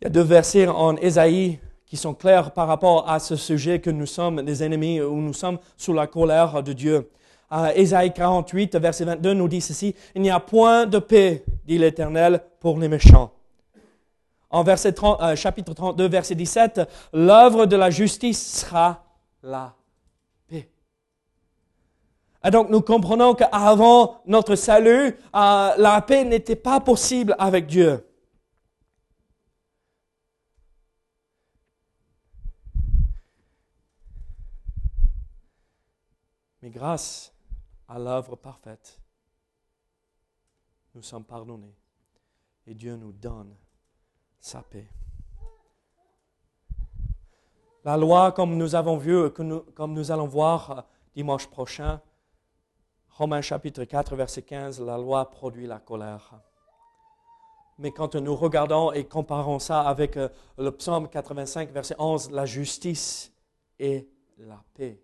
Il 0.00 0.04
y 0.04 0.06
a 0.06 0.10
deux 0.10 0.20
versets 0.20 0.68
en 0.68 0.96
Ésaïe 0.96 1.58
qui 1.90 1.96
sont 1.96 2.14
clairs 2.14 2.52
par 2.52 2.68
rapport 2.68 3.10
à 3.10 3.18
ce 3.18 3.34
sujet 3.34 3.80
que 3.80 3.90
nous 3.90 4.06
sommes 4.06 4.42
des 4.42 4.62
ennemis 4.62 5.00
ou 5.00 5.16
nous 5.16 5.32
sommes 5.32 5.58
sous 5.76 5.92
la 5.92 6.06
colère 6.06 6.62
de 6.62 6.72
Dieu. 6.72 7.10
Ésaïe 7.74 8.12
48, 8.12 8.76
verset 8.76 9.04
22 9.04 9.34
nous 9.34 9.48
dit 9.48 9.60
ceci, 9.60 9.96
Il 10.14 10.22
n'y 10.22 10.30
a 10.30 10.38
point 10.38 10.86
de 10.86 11.00
paix, 11.00 11.44
dit 11.66 11.78
l'Éternel, 11.78 12.42
pour 12.60 12.78
les 12.78 12.86
méchants. 12.86 13.32
En 14.50 14.62
verset 14.62 14.92
30, 14.92 15.20
euh, 15.20 15.34
chapitre 15.34 15.74
32, 15.74 16.08
verset 16.08 16.36
17, 16.36 16.82
l'œuvre 17.12 17.66
de 17.66 17.74
la 17.74 17.90
justice 17.90 18.60
sera 18.60 19.02
la 19.42 19.74
paix. 20.48 20.68
Et 22.44 22.50
donc 22.52 22.70
nous 22.70 22.82
comprenons 22.82 23.34
qu'avant 23.34 24.20
notre 24.26 24.54
salut, 24.54 25.16
euh, 25.34 25.70
la 25.76 26.04
paix 26.06 26.24
n'était 26.24 26.54
pas 26.54 26.78
possible 26.78 27.34
avec 27.36 27.66
Dieu. 27.66 28.04
Grâce 36.70 37.34
à 37.88 37.98
l'œuvre 37.98 38.36
parfaite, 38.36 39.00
nous 40.94 41.02
sommes 41.02 41.24
pardonnés 41.24 41.74
et 42.64 42.74
Dieu 42.74 42.94
nous 42.94 43.10
donne 43.10 43.56
sa 44.38 44.62
paix. 44.62 44.88
La 47.84 47.96
loi, 47.96 48.30
comme 48.30 48.56
nous 48.56 48.76
avons 48.76 48.98
vu, 48.98 49.30
comme 49.30 49.94
nous 49.94 50.12
allons 50.12 50.28
voir 50.28 50.70
euh, 50.70 50.80
dimanche 51.12 51.48
prochain, 51.48 52.00
Romains 53.08 53.42
chapitre 53.42 53.82
4, 53.82 54.14
verset 54.14 54.42
15, 54.42 54.80
la 54.80 54.96
loi 54.96 55.28
produit 55.28 55.66
la 55.66 55.80
colère. 55.80 56.40
Mais 57.78 57.90
quand 57.90 58.14
nous 58.14 58.36
regardons 58.36 58.92
et 58.92 59.04
comparons 59.06 59.58
ça 59.58 59.82
avec 59.82 60.16
euh, 60.16 60.28
le 60.56 60.70
psaume 60.70 61.08
85, 61.08 61.70
verset 61.70 61.96
11, 61.98 62.30
la 62.30 62.46
justice 62.46 63.32
et 63.80 64.08
la 64.38 64.62
paix 64.74 65.02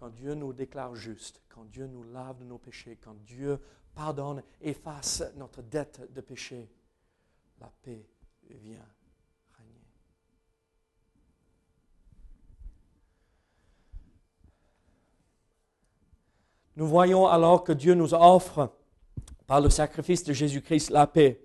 quand 0.00 0.08
Dieu 0.08 0.34
nous 0.34 0.54
déclare 0.54 0.94
juste, 0.94 1.42
quand 1.50 1.64
Dieu 1.66 1.86
nous 1.86 2.02
lave 2.04 2.38
de 2.38 2.44
nos 2.44 2.56
péchés, 2.56 2.96
quand 3.04 3.14
Dieu 3.22 3.60
pardonne, 3.94 4.42
efface 4.62 5.22
notre 5.36 5.60
dette 5.60 6.10
de 6.14 6.22
péché, 6.22 6.70
la 7.60 7.70
paix 7.82 8.08
vient 8.48 8.86
régner. 9.58 9.84
Nous 16.76 16.88
voyons 16.88 17.26
alors 17.26 17.62
que 17.62 17.72
Dieu 17.72 17.92
nous 17.92 18.14
offre, 18.14 18.74
par 19.46 19.60
le 19.60 19.68
sacrifice 19.68 20.24
de 20.24 20.32
Jésus-Christ, 20.32 20.88
la 20.88 21.06
paix. 21.06 21.44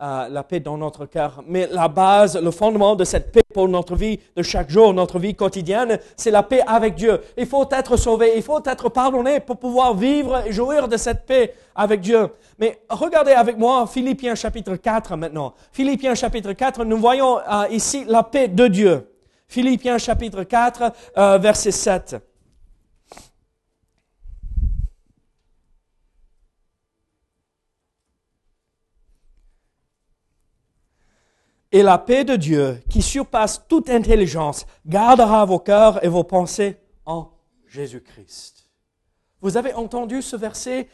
La 0.00 0.42
paix 0.42 0.60
dans 0.60 0.78
notre 0.78 1.06
cœur. 1.06 1.42
Mais 1.46 1.68
la 1.70 1.88
base, 1.88 2.40
le 2.40 2.50
fondement 2.50 2.96
de 2.96 3.04
cette 3.04 3.32
paix 3.32 3.42
pour 3.52 3.68
notre 3.68 3.94
vie 3.96 4.18
de 4.34 4.42
chaque 4.42 4.70
jour, 4.70 4.94
notre 4.94 5.18
vie 5.18 5.34
quotidienne, 5.34 5.98
c'est 6.16 6.30
la 6.30 6.42
paix 6.42 6.62
avec 6.66 6.94
Dieu. 6.94 7.20
Il 7.36 7.46
faut 7.46 7.68
être 7.70 7.96
sauvé, 7.96 8.32
il 8.36 8.42
faut 8.42 8.60
être 8.64 8.88
pardonné 8.88 9.40
pour 9.40 9.58
pouvoir 9.58 9.94
vivre 9.94 10.42
et 10.46 10.52
jouir 10.52 10.88
de 10.88 10.96
cette 10.96 11.26
paix 11.26 11.54
avec 11.74 12.00
Dieu. 12.00 12.28
Mais 12.58 12.80
regardez 12.88 13.32
avec 13.32 13.58
moi 13.58 13.86
Philippiens 13.86 14.34
chapitre 14.34 14.76
4 14.76 15.16
maintenant. 15.16 15.54
Philippiens 15.72 16.14
chapitre 16.14 16.52
4, 16.52 16.84
nous 16.84 16.98
voyons 16.98 17.38
euh, 17.38 17.66
ici 17.70 18.04
la 18.06 18.22
paix 18.22 18.48
de 18.48 18.66
Dieu. 18.66 19.06
Philippiens 19.48 19.98
chapitre 19.98 20.44
4, 20.44 20.92
euh, 21.16 21.38
verset 21.38 21.72
7. 21.72 22.16
Et 31.72 31.82
la 31.82 31.98
paix 31.98 32.24
de 32.24 32.34
Dieu, 32.34 32.82
qui 32.88 33.00
surpasse 33.00 33.62
toute 33.68 33.90
intelligence, 33.90 34.66
gardera 34.86 35.44
vos 35.44 35.60
cœurs 35.60 36.04
et 36.04 36.08
vos 36.08 36.24
pensées 36.24 36.76
en 37.06 37.30
Jésus-Christ. 37.68 38.68
Vous 39.40 39.56
avez 39.56 39.72
entendu 39.74 40.20
ce 40.20 40.36
verset? 40.36 40.88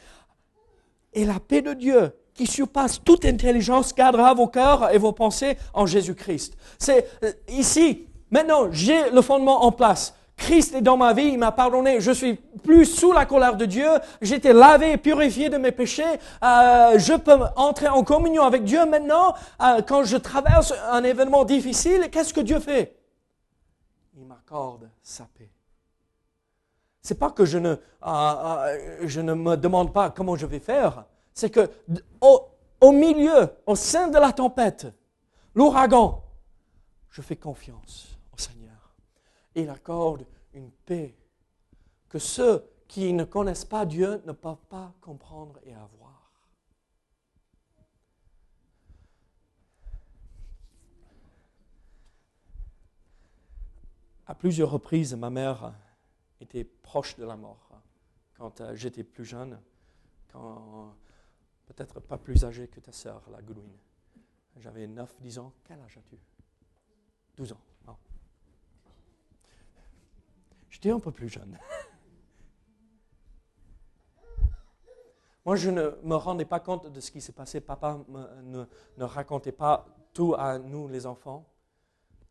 Et 1.15 1.25
la 1.25 1.41
paix 1.41 1.62
de 1.62 1.73
Dieu, 1.73 2.12
qui 2.35 2.47
surpasse 2.47 3.03
toute 3.03 3.25
intelligence, 3.25 3.95
gardera 3.95 4.35
vos 4.35 4.49
cœurs 4.49 4.93
et 4.93 4.99
vos 4.99 5.12
pensées 5.12 5.57
en 5.73 5.87
Jésus-Christ. 5.87 6.59
C'est 6.79 7.09
euh, 7.25 7.33
ici, 7.49 8.07
maintenant, 8.31 8.71
j'ai 8.71 9.11
le 9.11 9.23
fondement 9.23 9.65
en 9.65 9.73
place. 9.73 10.15
Christ 10.37 10.75
est 10.75 10.83
dans 10.83 10.96
ma 10.96 11.12
vie, 11.12 11.29
il 11.29 11.38
m'a 11.38 11.51
pardonné, 11.51 12.01
je 12.01 12.12
suis 12.12 12.35
plus 12.35 12.85
sous 12.85 13.12
la 13.12 13.25
colère 13.25 13.57
de 13.57 13.64
Dieu, 13.64 13.88
j'étais 14.20 14.53
lavé 14.53 14.92
et 14.92 14.96
purifié 14.99 15.49
de 15.49 15.57
mes 15.57 15.72
péchés, 15.72 16.05
euh, 16.42 16.99
je 16.99 17.16
peux 17.16 17.38
entrer 17.57 17.88
en 17.88 18.05
communion 18.05 18.44
avec 18.44 18.62
Dieu 18.64 18.85
maintenant. 18.85 19.35
Euh, 19.62 19.81
quand 19.83 20.05
je 20.05 20.16
traverse 20.16 20.72
un 20.90 21.03
événement 21.05 21.44
difficile, 21.44 22.11
qu'est-ce 22.12 22.35
que 22.35 22.42
Dieu 22.42 22.61
fait? 22.61 22.96
Il 24.16 24.27
m'accorde 24.27 24.90
sa 25.03 25.25
paix. 25.25 25.51
C'est 27.01 27.18
pas 27.18 27.31
que 27.31 27.44
je 27.44 27.59
ne, 27.59 27.77
euh, 28.07 28.79
je 29.03 29.20
ne 29.20 29.33
me 29.33 29.57
demande 29.57 29.92
pas 29.92 30.11
comment 30.11 30.37
je 30.37 30.46
vais 30.46 30.61
faire, 30.61 31.07
c'est 31.33 31.51
que 31.51 31.70
au, 32.20 32.42
au 32.81 32.92
milieu, 32.92 33.49
au 33.64 33.75
sein 33.75 34.09
de 34.09 34.18
la 34.18 34.33
tempête, 34.33 34.87
l'ouragan, 35.55 36.22
je 37.11 37.22
fais 37.22 37.37
confiance 37.37 38.15
il 39.57 39.71
accorde 39.71 40.27
une 40.53 40.71
paix 40.71 41.16
que 42.09 42.19
ceux 42.19 42.64
qui 42.87 43.12
ne 43.12 43.25
connaissent 43.25 43.64
pas 43.64 43.85
Dieu 43.85 44.23
ne 44.27 44.33
peuvent 44.33 44.64
pas 44.69 44.95
comprendre 45.01 45.59
et 45.64 45.75
avoir. 45.75 46.33
À 54.27 54.35
plusieurs 54.35 54.71
reprises, 54.71 55.14
ma 55.14 55.31
mère 55.31 55.75
était 56.40 56.64
proche 56.64 57.16
de 57.16 57.25
la 57.25 57.37
mort 57.37 57.66
quand 58.37 58.61
euh, 58.61 58.75
j'étais 58.75 59.05
plus 59.05 59.25
jeune, 59.25 59.59
quand 60.33 60.95
peut-être 61.66 62.01
pas 62.01 62.19
plus 62.19 62.45
âgé 62.45 62.69
que 62.69 62.81
ta 62.81 62.92
sœur, 62.92 63.23
la 63.31 63.40
Goodwin. 63.40 63.73
J'avais 64.59 64.87
9-10 64.87 65.38
ans. 65.38 65.53
Quel 65.64 65.81
âge 65.81 65.99
as-tu? 65.99 66.19
12 67.37 67.53
ans. 67.53 67.61
J'étais 70.77 70.91
un 70.91 71.01
peu 71.01 71.11
plus 71.11 71.31
jeune. 71.31 71.59
Moi, 75.47 75.57
je 75.57 75.71
ne 75.71 75.93
me 76.03 76.17
rendais 76.17 76.45
pas 76.45 76.61
compte 76.61 76.93
de 76.93 77.01
ce 77.01 77.11
qui 77.11 77.23
s'est 77.23 77.33
passé. 77.33 77.62
Papa 77.62 78.01
ne, 78.43 78.67
racontait 78.99 79.53
pas 79.53 79.87
tout 80.12 80.35
à 80.37 80.59
nous, 80.59 80.87
les 80.87 81.07
enfants. 81.07 81.47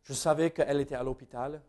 Je 0.03 0.13
savais 0.13 0.51
qu'elle 0.51 0.79
était 0.79 0.93
à 0.93 1.01
l'hôpital. 1.01 1.59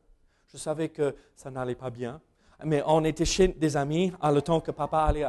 Je 0.48 0.58
savais 0.58 0.90
que 0.90 1.16
ça 1.34 1.50
n'allait 1.50 1.76
pas 1.76 1.88
bien. 1.88 2.20
Mais 2.62 2.82
on 2.84 3.04
était 3.04 3.24
chez 3.24 3.48
des 3.48 3.78
amis 3.78 4.12
à 4.20 4.30
le 4.30 4.42
temps 4.42 4.60
que 4.60 4.70
papa 4.70 5.04
allait 5.04 5.24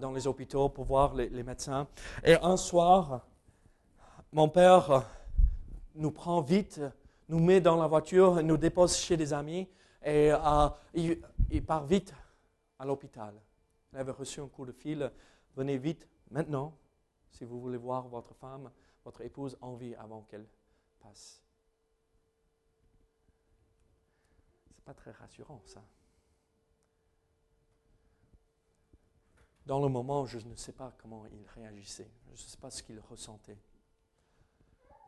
dans 0.00 0.10
les 0.10 0.26
hôpitaux 0.26 0.68
pour 0.68 0.84
voir 0.84 1.14
les, 1.14 1.28
les, 1.28 1.44
médecins. 1.44 1.86
Et 2.24 2.34
un 2.42 2.56
soir, 2.56 3.24
mon 4.32 4.48
père 4.48 5.04
nous 5.94 6.10
prend 6.10 6.40
vite, 6.40 6.80
nous 7.28 7.38
met 7.38 7.60
dans 7.60 7.76
la 7.76 7.86
voiture, 7.86 8.42
nous 8.42 8.56
dépose 8.56 8.96
chez 8.96 9.16
des 9.16 9.32
amis 9.32 9.68
et 10.02 10.32
euh, 10.32 10.68
il, 10.94 11.64
part 11.64 11.84
vite 11.84 12.14
à 12.78 12.84
l'hôpital. 12.84 13.34
Il 13.92 13.98
avait 13.98 14.12
reçu 14.12 14.40
un 14.40 14.48
coup 14.48 14.64
de 14.64 14.72
fil. 14.72 15.10
Venez 15.56 15.78
vite 15.78 16.08
maintenant 16.30 16.76
si 17.30 17.44
vous 17.44 17.60
voulez 17.60 17.76
voir 17.76 18.08
votre 18.08 18.34
femme, 18.34 18.70
votre 19.04 19.20
épouse 19.20 19.56
en 19.60 19.74
vie 19.74 19.94
avant 19.94 20.22
qu'elle 20.22 20.46
passe. 21.00 21.42
C'est 24.74 24.84
pas 24.84 24.94
très 24.94 25.10
rassurant 25.12 25.62
ça. 25.66 25.82
Dans 29.66 29.80
le 29.80 29.88
moment, 29.88 30.24
je 30.24 30.38
ne 30.38 30.56
sais 30.56 30.72
pas 30.72 30.92
comment 30.98 31.26
il 31.26 31.46
réagissait. 31.54 32.10
Je 32.26 32.32
ne 32.32 32.36
sais 32.36 32.56
pas 32.56 32.70
ce 32.70 32.82
qu'il 32.82 32.98
ressentait. 32.98 33.58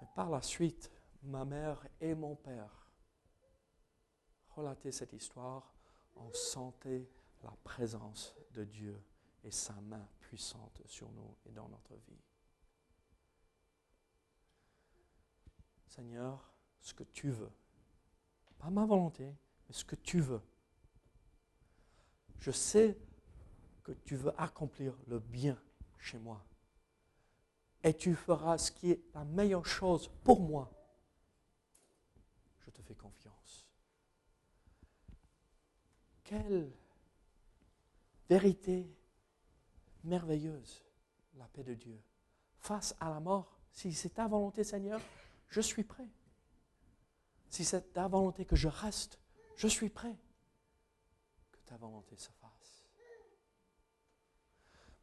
Mais 0.00 0.06
par 0.14 0.30
la 0.30 0.42
suite, 0.42 0.90
ma 1.22 1.44
mère 1.44 1.84
et 2.00 2.14
mon 2.14 2.36
père 2.36 2.81
relater 4.54 4.92
cette 4.92 5.12
histoire 5.12 5.72
on 6.16 6.32
sentait 6.32 7.08
la 7.42 7.52
présence 7.64 8.34
de 8.52 8.64
Dieu 8.64 9.02
et 9.44 9.50
sa 9.50 9.74
main 9.74 10.06
puissante 10.20 10.82
sur 10.86 11.10
nous 11.12 11.36
et 11.46 11.52
dans 11.52 11.68
notre 11.68 11.94
vie. 11.94 12.20
Seigneur, 15.86 16.52
ce 16.80 16.94
que 16.94 17.04
tu 17.04 17.30
veux, 17.30 17.50
pas 18.58 18.70
ma 18.70 18.86
volonté, 18.86 19.24
mais 19.24 19.74
ce 19.74 19.84
que 19.84 19.96
tu 19.96 20.20
veux. 20.20 20.40
Je 22.38 22.50
sais 22.50 22.96
que 23.82 23.92
tu 23.92 24.16
veux 24.16 24.32
accomplir 24.40 24.96
le 25.06 25.18
bien 25.18 25.60
chez 25.98 26.18
moi. 26.18 26.44
Et 27.84 27.94
tu 27.94 28.14
feras 28.14 28.58
ce 28.58 28.70
qui 28.70 28.92
est 28.92 29.02
la 29.12 29.24
meilleure 29.24 29.66
chose 29.66 30.08
pour 30.22 30.40
moi. 30.40 30.70
Je 32.60 32.70
te 32.70 32.80
fais 32.82 32.94
confiance. 32.94 33.61
Quelle 36.32 36.72
vérité 38.26 38.90
merveilleuse, 40.02 40.82
la 41.34 41.44
paix 41.48 41.62
de 41.62 41.74
Dieu. 41.74 42.02
Face 42.56 42.96
à 43.00 43.10
la 43.10 43.20
mort, 43.20 43.60
si 43.70 43.92
c'est 43.92 44.14
ta 44.14 44.28
volonté, 44.28 44.64
Seigneur, 44.64 44.98
je 45.48 45.60
suis 45.60 45.84
prêt. 45.84 46.08
Si 47.50 47.66
c'est 47.66 47.92
ta 47.92 48.08
volonté 48.08 48.46
que 48.46 48.56
je 48.56 48.68
reste, 48.68 49.18
je 49.56 49.68
suis 49.68 49.90
prêt. 49.90 50.16
Que 51.50 51.60
ta 51.66 51.76
volonté 51.76 52.16
se 52.16 52.30
fasse. 52.40 52.86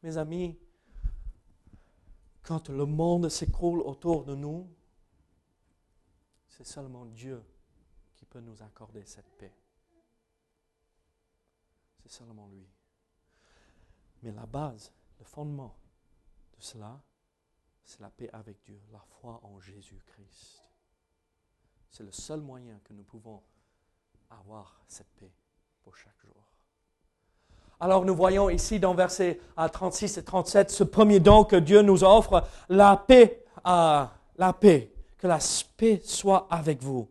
Mes 0.02 0.16
amis, 0.16 0.58
quand 2.42 2.70
le 2.70 2.86
monde 2.86 3.28
s'écroule 3.28 3.82
autour 3.82 4.24
de 4.24 4.34
nous, 4.34 4.68
c'est 6.48 6.66
seulement 6.66 7.06
Dieu 7.06 7.40
qui 8.16 8.24
peut 8.24 8.40
nous 8.40 8.60
accorder 8.64 9.04
cette 9.04 9.30
paix. 9.38 9.59
C'est 12.02 12.12
seulement 12.12 12.48
lui. 12.48 12.66
Mais 14.22 14.32
la 14.32 14.46
base, 14.46 14.92
le 15.18 15.24
fondement 15.24 15.74
de 16.56 16.62
cela, 16.62 17.00
c'est 17.84 18.00
la 18.00 18.10
paix 18.10 18.30
avec 18.32 18.62
Dieu, 18.62 18.80
la 18.92 19.02
foi 19.20 19.40
en 19.42 19.58
Jésus-Christ. 19.60 20.62
C'est 21.90 22.04
le 22.04 22.12
seul 22.12 22.40
moyen 22.40 22.78
que 22.84 22.92
nous 22.92 23.02
pouvons 23.02 23.42
avoir 24.30 24.80
cette 24.86 25.10
paix 25.18 25.32
pour 25.82 25.96
chaque 25.96 26.18
jour. 26.20 26.50
Alors 27.80 28.04
nous 28.04 28.14
voyons 28.14 28.50
ici 28.50 28.78
dans 28.78 28.94
versets 28.94 29.40
36 29.56 30.18
et 30.18 30.24
37 30.24 30.70
ce 30.70 30.84
premier 30.84 31.18
don 31.18 31.44
que 31.44 31.56
Dieu 31.56 31.80
nous 31.80 32.04
offre, 32.04 32.44
la 32.68 32.96
paix, 32.96 33.44
la 33.64 34.52
paix, 34.60 34.92
que 35.16 35.26
la 35.26 35.38
paix 35.76 36.00
soit 36.04 36.46
avec 36.50 36.82
vous. 36.82 37.08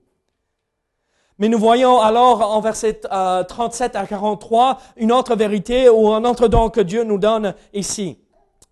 Mais 1.39 1.47
nous 1.47 1.58
voyons 1.58 2.02
alors 2.02 2.41
en 2.41 2.60
versets 2.60 2.99
37 2.99 3.95
euh, 3.95 3.99
à 3.99 4.06
43 4.06 4.78
une 4.97 5.13
autre 5.13 5.38
vérité 5.38 5.88
ou 5.88 6.10
un 6.10 6.25
autre 6.25 6.49
don 6.49 6.69
que 6.69 6.82
Dieu 6.82 7.06
nous 7.06 7.17
donne 7.17 7.56
ici. 7.73 8.19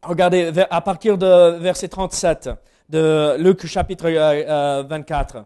Regardez 0.04 0.52
à 0.70 0.82
partir 0.82 1.18
de 1.18 1.52
verset 1.60 1.88
37 1.88 2.50
de 2.90 3.38
Luc 3.40 3.66
chapitre 3.66 4.10
24. 4.10 5.36
Euh, 5.36 5.40
euh, 5.40 5.44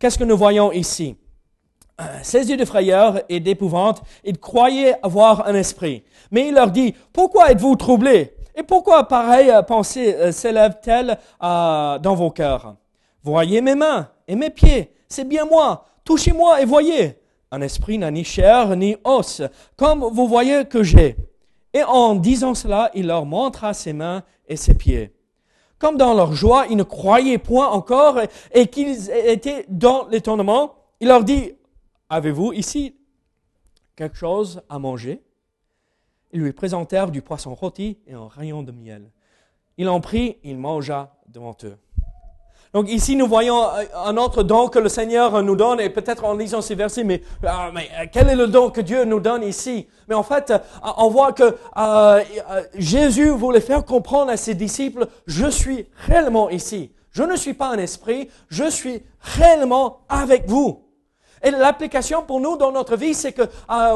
Qu'est-ce 0.00 0.18
que 0.18 0.24
nous 0.24 0.36
voyons 0.36 0.72
ici? 0.72 1.16
Yeux 2.32 2.56
de 2.56 2.64
frayeur 2.64 3.20
et 3.28 3.38
d'épouvante, 3.38 4.02
il 4.24 4.40
croyait 4.40 4.96
avoir 5.00 5.46
un 5.46 5.54
esprit. 5.54 6.02
Mais 6.32 6.48
il 6.48 6.54
leur 6.54 6.72
dit, 6.72 6.92
pourquoi 7.12 7.52
êtes-vous 7.52 7.76
troublés? 7.76 8.34
Et 8.56 8.64
pourquoi 8.64 9.06
pareille 9.06 9.52
pensée 9.68 10.32
s'élève-t-elle 10.32 11.18
dans 11.40 12.14
vos 12.16 12.32
cœurs? 12.32 12.74
Voyez 13.22 13.60
mes 13.60 13.76
mains 13.76 14.08
et 14.26 14.34
mes 14.34 14.50
pieds, 14.50 14.92
c'est 15.08 15.26
bien 15.26 15.44
moi. 15.44 15.84
Touchez-moi 16.04 16.60
et 16.60 16.64
voyez. 16.64 17.18
Un 17.50 17.60
esprit 17.60 17.98
n'a 17.98 18.10
ni 18.10 18.24
chair 18.24 18.76
ni 18.76 18.96
os, 19.04 19.42
comme 19.76 20.00
vous 20.00 20.26
voyez 20.26 20.64
que 20.64 20.82
j'ai. 20.82 21.16
Et 21.72 21.82
en 21.82 22.14
disant 22.14 22.54
cela, 22.54 22.90
il 22.94 23.06
leur 23.06 23.26
montra 23.26 23.74
ses 23.74 23.92
mains 23.92 24.22
et 24.48 24.56
ses 24.56 24.74
pieds. 24.74 25.14
Comme 25.78 25.96
dans 25.96 26.14
leur 26.14 26.34
joie, 26.34 26.66
ils 26.70 26.76
ne 26.76 26.82
croyaient 26.82 27.38
point 27.38 27.68
encore 27.68 28.18
et 28.52 28.66
qu'ils 28.68 29.10
étaient 29.10 29.66
dans 29.68 30.06
l'étonnement, 30.08 30.76
il 31.00 31.08
leur 31.08 31.24
dit, 31.24 31.52
avez-vous 32.08 32.52
ici 32.52 32.96
quelque 33.96 34.16
chose 34.16 34.62
à 34.68 34.78
manger? 34.78 35.22
Ils 36.32 36.40
lui 36.40 36.52
présentèrent 36.52 37.10
du 37.10 37.22
poisson 37.22 37.54
rôti 37.54 37.98
et 38.06 38.14
un 38.14 38.28
rayon 38.28 38.62
de 38.62 38.72
miel. 38.72 39.10
Il 39.76 39.88
en 39.88 40.00
prit, 40.00 40.38
il 40.42 40.58
mangea 40.58 41.14
devant 41.28 41.56
eux. 41.64 41.76
Donc 42.74 42.90
ici, 42.90 43.14
nous 43.14 43.28
voyons 43.28 43.62
euh, 43.62 43.84
un 44.04 44.16
autre 44.16 44.42
don 44.42 44.66
que 44.66 44.80
le 44.80 44.88
Seigneur 44.88 45.40
nous 45.44 45.54
donne, 45.54 45.78
et 45.78 45.90
peut-être 45.90 46.24
en 46.24 46.34
lisant 46.34 46.60
ces 46.60 46.74
versets, 46.74 47.04
mais, 47.04 47.22
ah, 47.46 47.70
mais 47.72 47.88
euh, 47.96 48.06
quel 48.12 48.28
est 48.28 48.34
le 48.34 48.48
don 48.48 48.70
que 48.70 48.80
Dieu 48.80 49.04
nous 49.04 49.20
donne 49.20 49.44
ici? 49.44 49.86
Mais 50.08 50.16
en 50.16 50.24
fait, 50.24 50.50
euh, 50.50 50.58
on 50.96 51.08
voit 51.08 51.32
que 51.32 51.56
Jésus 52.74 53.28
voulait 53.28 53.60
faire 53.60 53.84
comprendre 53.84 54.32
à 54.32 54.36
ses 54.36 54.54
disciples, 54.54 55.06
je 55.26 55.46
suis 55.46 55.86
réellement 55.94 56.50
ici. 56.50 56.90
Je 57.12 57.22
ne 57.22 57.36
suis 57.36 57.54
pas 57.54 57.68
un 57.68 57.78
esprit, 57.78 58.28
je 58.48 58.68
suis 58.68 59.04
réellement 59.20 60.00
avec 60.08 60.48
vous. 60.48 60.82
Et 61.44 61.52
l'application 61.52 62.22
pour 62.22 62.40
nous 62.40 62.56
dans 62.56 62.72
notre 62.72 62.96
vie, 62.96 63.14
c'est 63.14 63.32
que 63.32 63.42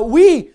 oui, 0.05 0.53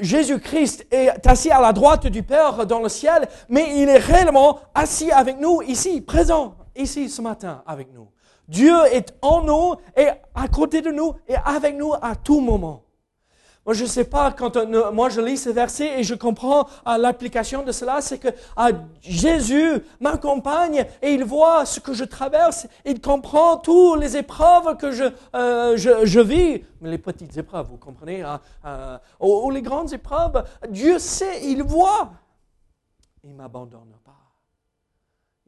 Jésus-Christ 0.00 0.86
est 0.92 1.26
assis 1.26 1.50
à 1.50 1.60
la 1.60 1.72
droite 1.72 2.06
du 2.06 2.22
Père 2.22 2.64
dans 2.64 2.78
le 2.78 2.88
ciel, 2.88 3.26
mais 3.48 3.72
il 3.76 3.88
est 3.88 3.98
réellement 3.98 4.60
assis 4.72 5.10
avec 5.10 5.40
nous 5.40 5.62
ici, 5.62 6.00
présent 6.00 6.54
ici 6.78 7.08
ce 7.08 7.22
matin 7.22 7.62
avec 7.66 7.92
nous. 7.92 8.08
Dieu 8.48 8.76
est 8.92 9.14
en 9.22 9.42
nous 9.42 9.74
et 9.96 10.08
à 10.34 10.48
côté 10.48 10.80
de 10.80 10.90
nous 10.90 11.14
et 11.28 11.34
avec 11.44 11.76
nous 11.76 11.92
à 12.00 12.14
tout 12.14 12.40
moment. 12.40 12.82
Moi, 13.66 13.74
je 13.74 13.82
ne 13.82 13.88
sais 13.88 14.04
pas, 14.04 14.30
quand 14.30 14.56
moi 14.92 15.08
je 15.08 15.20
lis 15.20 15.38
ces 15.38 15.52
versets 15.52 15.98
et 15.98 16.04
je 16.04 16.14
comprends 16.14 16.68
euh, 16.86 16.96
l'application 16.98 17.64
de 17.64 17.72
cela, 17.72 18.00
c'est 18.00 18.18
que 18.18 18.28
euh, 18.28 18.72
Jésus 19.00 19.82
m'accompagne 19.98 20.86
et 21.02 21.14
il 21.14 21.24
voit 21.24 21.66
ce 21.66 21.80
que 21.80 21.92
je 21.92 22.04
traverse, 22.04 22.68
il 22.84 23.00
comprend 23.00 23.56
toutes 23.56 23.98
les 23.98 24.16
épreuves 24.16 24.76
que 24.76 24.92
je, 24.92 25.04
euh, 25.34 25.76
je, 25.76 26.20
vis, 26.20 26.62
mais 26.80 26.90
les 26.90 26.98
petites 26.98 27.36
épreuves, 27.36 27.66
vous 27.68 27.76
comprenez, 27.76 28.22
hein, 28.22 28.40
ou, 29.18 29.46
ou, 29.46 29.50
les 29.50 29.62
grandes 29.62 29.92
épreuves, 29.92 30.44
Dieu 30.70 31.00
sait, 31.00 31.44
il 31.44 31.64
voit. 31.64 32.12
Il 33.24 33.34
m'abandonne 33.34 33.96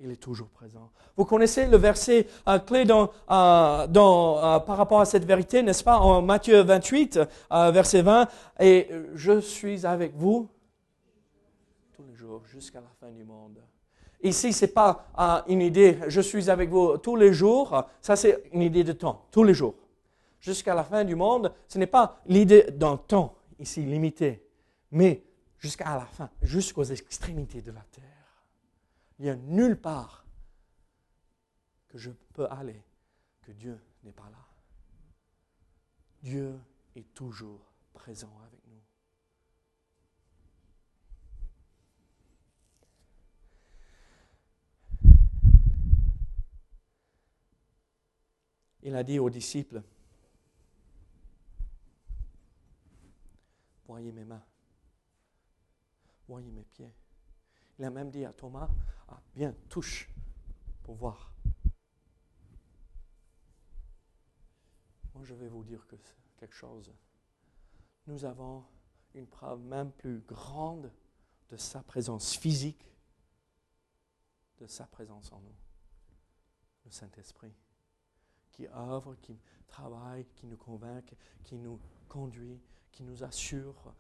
il 0.01 0.11
est 0.11 0.17
toujours 0.17 0.49
présent. 0.49 0.91
Vous 1.17 1.25
connaissez 1.25 1.67
le 1.67 1.77
verset 1.77 2.27
euh, 2.47 2.59
clé 2.59 2.85
dans, 2.85 3.11
euh, 3.31 3.87
euh, 3.89 4.59
par 4.61 4.77
rapport 4.77 5.01
à 5.01 5.05
cette 5.05 5.25
vérité, 5.25 5.63
n'est-ce 5.63 5.83
pas, 5.83 5.99
en 5.99 6.23
Matthieu 6.23 6.61
28, 6.63 7.21
verset 7.51 8.03
20, 8.03 8.29
et 8.61 8.89
je 9.15 9.41
suis 9.41 9.85
avec 9.85 10.15
vous 10.15 10.49
tous 11.95 12.05
les 12.05 12.15
jours 12.15 12.43
jusqu'à 12.47 12.81
la 12.81 12.91
fin 13.01 13.11
du 13.11 13.25
monde. 13.25 13.59
Ici, 14.23 14.53
c'est 14.53 14.75
pas 14.75 15.07
une 15.49 15.63
idée, 15.63 15.99
je 16.09 16.21
suis 16.21 16.51
avec 16.51 16.71
vous 16.71 16.97
tous 16.99 17.17
les 17.17 17.33
jours, 17.33 17.85
ça 18.01 18.17
c'est 18.17 18.43
une 18.53 18.63
idée 18.63 18.85
de 18.85 18.93
temps, 18.93 19.27
tous 19.31 19.45
les 19.45 19.55
jours. 19.55 19.75
Jusqu'à 20.41 20.75
la 20.75 20.85
fin 20.85 21.05
du 21.05 21.15
monde, 21.17 21.53
ce 21.67 21.79
n'est 21.79 21.87
pas 21.87 22.21
l'idée 22.27 22.67
d'un 22.73 22.97
temps 22.97 23.35
ici 23.59 23.83
limité, 23.83 24.45
mais 24.93 25.23
jusqu'à 25.59 25.97
la 25.97 26.07
fin, 26.07 26.31
jusqu'aux 26.43 26.85
extrémités 26.85 27.61
de 27.61 27.73
la 27.73 27.83
terre. 27.93 28.05
Il 29.19 29.25
n'y 29.25 29.31
a 29.31 29.37
nulle 29.37 29.81
part 29.81 30.25
que 31.89 31.99
je 31.99 32.11
peux 32.35 32.47
aller 32.51 32.83
que 33.43 33.53
Dieu 33.53 33.81
n'est 34.05 34.13
pas 34.13 34.31
là. 34.31 34.47
Dieu 36.23 36.59
est 36.95 37.15
toujours 37.15 37.73
présent 37.93 38.33
avec 38.47 38.61
nous. 38.67 38.83
Il 48.83 48.95
a 48.95 49.03
dit 49.03 49.19
aux 49.19 49.29
disciples, 49.29 49.83
voyez 53.87 54.13
mes 54.13 54.25
mains, 54.25 54.45
voyez 56.29 56.51
mes 56.51 56.65
pieds. 56.65 56.93
Il 57.79 57.85
a 57.85 57.91
même 57.91 58.11
dit 58.11 58.25
à 58.25 58.33
Thomas, 58.33 58.69
ah, 59.09 59.21
bien, 59.35 59.55
touche 59.69 60.11
pour 60.83 60.97
voir. 60.97 61.33
Moi, 65.15 65.25
je 65.25 65.35
vais 65.35 65.49
vous 65.49 65.65
dire 65.65 65.87
que 65.87 65.97
quelque 66.37 66.55
chose. 66.55 66.93
Nous 68.07 68.25
avons 68.25 68.65
une 69.15 69.27
preuve 69.27 69.61
même 69.61 69.93
plus 69.93 70.21
grande 70.21 70.93
de 71.51 71.57
sa 71.57 71.83
présence 71.83 72.37
physique, 72.37 72.91
de 74.59 74.67
sa 74.67 74.87
présence 74.87 75.33
en 75.33 75.41
nous. 75.41 75.57
Le 76.85 76.91
Saint-Esprit, 76.91 77.55
qui 78.51 78.67
œuvre, 78.69 79.15
qui 79.17 79.39
travaille, 79.67 80.27
qui 80.35 80.47
nous 80.47 80.57
convainc, 80.57 81.15
qui 81.45 81.57
nous 81.57 81.81
conduit, 82.09 82.61
qui 82.91 83.03
nous 83.03 83.23
assure 83.23 83.95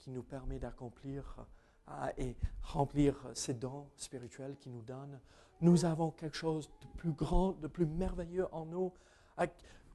qui 0.00 0.10
nous 0.10 0.22
permet 0.22 0.58
d'accomplir 0.58 1.46
euh, 1.88 2.08
et 2.18 2.36
remplir 2.62 3.14
ces 3.34 3.54
dons 3.54 3.86
spirituels 3.96 4.56
qui 4.58 4.70
nous 4.70 4.82
donne. 4.82 5.20
Nous 5.60 5.84
avons 5.84 6.10
quelque 6.10 6.36
chose 6.36 6.68
de 6.80 6.86
plus 6.98 7.12
grand, 7.12 7.52
de 7.52 7.68
plus 7.68 7.86
merveilleux 7.86 8.48
en 8.52 8.66
nous. 8.66 8.92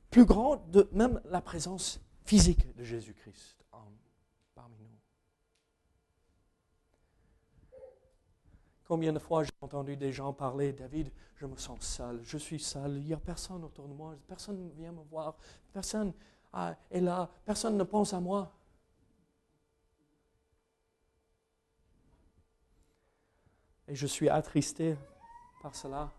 plus 0.10 0.26
grand 0.26 0.58
de 0.72 0.88
même 0.94 1.20
la 1.26 1.42
présence 1.42 2.00
physique 2.24 2.74
de 2.76 2.84
Jésus-Christ 2.84 3.66
parmi 4.54 4.78
nous. 4.78 5.00
Combien 8.88 9.12
de 9.14 9.20
fois 9.20 9.44
j'ai 9.44 9.52
entendu 9.62 9.98
des 9.98 10.12
gens 10.12 10.32
parler, 10.32 10.72
David, 10.72 11.12
je 11.36 11.46
me 11.46 11.58
sens 11.58 11.82
seul, 11.82 12.22
je 12.24 12.38
suis 12.38 12.60
seul, 12.60 12.98
il 12.98 13.06
n'y 13.06 13.14
a 13.14 13.18
personne 13.18 13.64
autour 13.64 13.88
de 13.88 13.94
moi, 13.94 14.16
personne 14.28 14.64
ne 14.64 14.70
vient 14.72 14.92
me 14.92 15.04
voir, 15.10 15.36
personne 15.74 16.14
ah, 16.54 16.76
est 16.90 17.02
là, 17.02 17.30
personne 17.44 17.76
ne 17.78 17.84
pense 17.84 18.14
à 18.14 18.20
moi. 18.20 18.52
Et 23.88 23.96
je 23.96 24.08
suis 24.08 24.30
attristé 24.30 24.96
par 25.62 25.76
cela. 25.76 26.12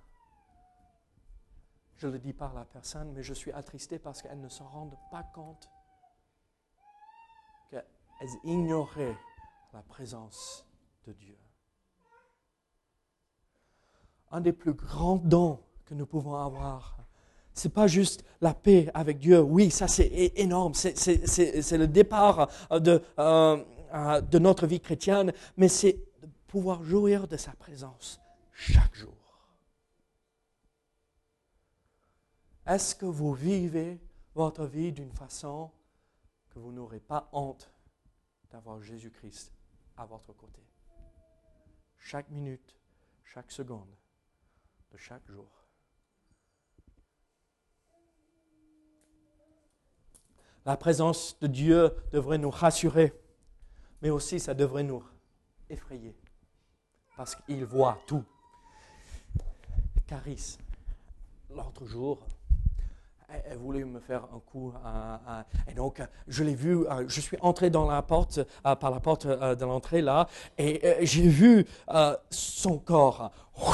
Je 1.96 2.06
le 2.08 2.18
dis 2.18 2.32
par 2.32 2.54
la 2.54 2.64
personne, 2.64 3.12
mais 3.12 3.22
je 3.22 3.34
suis 3.34 3.52
attristé 3.52 3.98
parce 3.98 4.22
qu'elles 4.22 4.40
ne 4.40 4.48
s'en 4.48 4.68
rendent 4.68 4.98
pas 5.10 5.24
compte 5.34 5.70
qu'elles 7.70 8.36
ignoraient 8.44 9.16
la 9.72 9.82
présence 9.82 10.66
de 11.06 11.12
Dieu. 11.12 11.36
Un 14.30 14.40
des 14.40 14.52
plus 14.52 14.74
grands 14.74 15.16
dons 15.16 15.60
que 15.86 15.94
nous 15.94 16.06
pouvons 16.06 16.36
avoir, 16.36 16.96
c'est 17.54 17.72
pas 17.72 17.86
juste 17.86 18.24
la 18.42 18.52
paix 18.52 18.90
avec 18.92 19.18
Dieu. 19.18 19.40
Oui, 19.40 19.70
ça 19.70 19.88
c'est 19.88 20.32
énorme. 20.36 20.74
C'est 20.74 21.78
le 21.78 21.86
départ 21.86 22.50
de, 22.70 23.02
euh, 23.18 23.64
euh, 23.94 24.20
de 24.20 24.38
notre 24.38 24.66
vie 24.66 24.80
chrétienne, 24.80 25.32
mais 25.56 25.68
c'est 25.68 25.98
pouvoir 26.46 26.82
jouir 26.82 27.28
de 27.28 27.36
sa 27.36 27.52
présence 27.52 28.20
chaque 28.52 28.94
jour. 28.94 29.14
Est-ce 32.66 32.94
que 32.94 33.06
vous 33.06 33.32
vivez 33.32 34.00
votre 34.34 34.66
vie 34.66 34.92
d'une 34.92 35.12
façon 35.12 35.70
que 36.50 36.58
vous 36.58 36.72
n'aurez 36.72 37.00
pas 37.00 37.28
honte 37.32 37.70
d'avoir 38.50 38.80
Jésus-Christ 38.80 39.52
à 39.96 40.04
votre 40.04 40.32
côté? 40.32 40.62
Chaque 41.98 42.28
minute, 42.30 42.76
chaque 43.24 43.52
seconde 43.52 43.94
de 44.90 44.96
chaque 44.96 45.26
jour. 45.30 45.48
La 50.64 50.76
présence 50.76 51.38
de 51.38 51.46
Dieu 51.46 51.94
devrait 52.10 52.38
nous 52.38 52.50
rassurer, 52.50 53.12
mais 54.02 54.10
aussi 54.10 54.40
ça 54.40 54.54
devrait 54.54 54.82
nous 54.82 55.04
effrayer 55.70 56.16
parce 57.16 57.34
qu'il 57.34 57.64
voit 57.64 57.98
tout. 58.06 58.24
Caris, 60.06 60.58
l'autre 61.50 61.84
jour, 61.86 62.18
elle 63.28 63.58
voulait 63.58 63.84
me 63.84 63.98
faire 63.98 64.22
un 64.34 64.40
coup. 64.50 64.72
et 65.68 65.74
donc, 65.74 66.00
je 66.28 66.44
l'ai 66.44 66.54
vu, 66.54 66.86
euh, 66.86 67.04
je 67.08 67.20
suis 67.20 67.36
entré 67.40 67.70
dans 67.70 67.90
la 67.90 68.02
porte, 68.02 68.38
euh, 68.38 68.74
par 68.76 68.90
la 68.90 69.00
porte 69.00 69.26
euh, 69.26 69.54
de 69.54 69.64
l'entrée 69.64 70.00
là, 70.00 70.28
et 70.58 70.80
j'ai 71.02 71.26
vu 71.26 71.66
son 72.30 72.78
corps. 72.78 73.32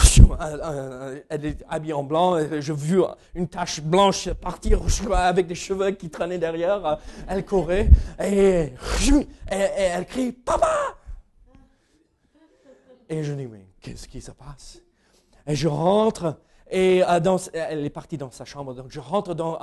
Elle 1.28 1.44
est 1.44 1.64
habillée 1.68 1.92
en 1.92 2.04
blanc, 2.04 2.38
j'ai 2.60 2.72
vu 2.72 3.02
une 3.34 3.48
tache 3.48 3.80
blanche 3.80 4.30
partir 4.30 4.80
avec 5.12 5.48
des 5.48 5.56
cheveux 5.56 5.90
qui 5.90 6.08
traînaient 6.08 6.38
derrière. 6.38 6.98
Elle 7.26 7.44
courait 7.44 7.90
et, 8.22 8.72
et 9.10 9.26
elle 9.50 10.06
crie 10.06 10.32
Papa 10.32 10.91
et 13.12 13.22
je 13.22 13.32
dis, 13.34 13.46
mais 13.46 13.66
qu'est-ce 13.80 14.08
qui 14.08 14.20
se 14.20 14.30
passe? 14.30 14.80
Et 15.46 15.54
je 15.54 15.68
rentre, 15.68 16.40
et 16.70 17.02
euh, 17.04 17.36
elle 17.52 17.84
est 17.84 17.90
partie 17.90 18.16
dans 18.16 18.30
sa 18.30 18.44
chambre, 18.44 18.74
donc 18.74 18.86
je 18.90 19.00
rentre 19.00 19.34
dans 19.34 19.58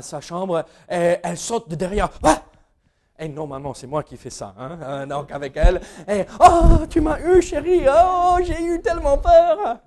sa 0.00 0.20
chambre, 0.20 0.64
et 0.90 1.16
elle 1.22 1.38
saute 1.38 1.68
de 1.68 1.74
derrière. 1.74 2.10
Ah! 2.22 2.42
et 3.18 3.28
normalement, 3.28 3.74
c'est 3.74 3.86
moi 3.86 4.02
qui 4.02 4.16
fais 4.16 4.30
ça, 4.30 4.54
hein, 4.58 4.78
euh, 4.82 5.06
donc 5.06 5.30
avec 5.30 5.56
elle. 5.56 5.80
Et, 6.08 6.24
oh, 6.40 6.86
tu 6.88 7.00
m'as 7.00 7.20
eu, 7.20 7.40
chérie, 7.40 7.84
oh, 7.88 8.38
j'ai 8.42 8.62
eu 8.62 8.80
tellement 8.80 9.18
peur. 9.18 9.80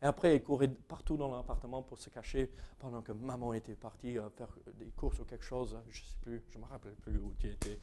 Et 0.00 0.06
après, 0.06 0.34
elle 0.34 0.42
courait 0.42 0.68
partout 0.68 1.16
dans 1.16 1.34
l'appartement 1.34 1.82
pour 1.82 1.98
se 1.98 2.10
cacher 2.10 2.50
pendant 2.78 3.02
que 3.02 3.12
maman 3.12 3.52
était 3.52 3.76
partie 3.76 4.18
euh, 4.18 4.28
faire 4.30 4.48
des 4.74 4.90
courses 4.96 5.20
ou 5.20 5.24
quelque 5.24 5.44
chose. 5.44 5.78
Je 5.90 6.00
ne 6.00 6.06
sais 6.06 6.16
plus, 6.20 6.42
je 6.50 6.58
ne 6.58 6.64
me 6.64 6.68
rappelle 6.68 6.94
plus 6.94 7.18
où 7.18 7.32
tu 7.38 7.48
étais. 7.48 7.78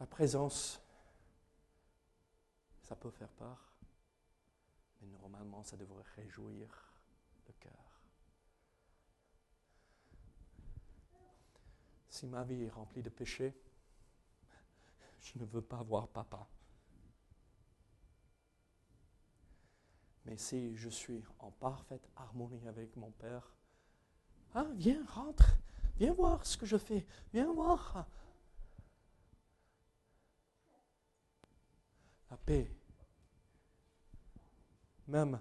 La 0.00 0.06
présence, 0.06 0.80
ça 2.82 2.96
peut 2.96 3.10
faire 3.10 3.30
peur, 3.30 3.72
mais 5.00 5.08
normalement, 5.08 5.62
ça 5.62 5.76
devrait 5.76 6.04
réjouir 6.16 6.92
le 7.46 7.52
cœur. 7.54 8.00
Si 12.08 12.26
ma 12.26 12.44
vie 12.44 12.62
est 12.62 12.70
remplie 12.70 13.02
de 13.02 13.10
péchés, 13.10 13.54
je 15.20 15.38
ne 15.38 15.44
veux 15.44 15.62
pas 15.62 15.82
voir 15.82 16.08
papa. 16.08 16.46
Mais 20.24 20.36
si 20.36 20.76
je 20.76 20.88
suis 20.88 21.22
en 21.38 21.50
parfaite 21.50 22.08
harmonie 22.16 22.66
avec 22.68 22.96
mon 22.96 23.10
Père, 23.10 23.54
ah, 24.54 24.66
viens, 24.74 25.04
rentre, 25.06 25.56
viens 25.96 26.12
voir 26.12 26.46
ce 26.46 26.56
que 26.56 26.66
je 26.66 26.76
fais, 26.76 27.06
viens 27.32 27.52
voir 27.52 28.06
la 32.34 32.38
paix, 32.44 32.68
même 35.06 35.38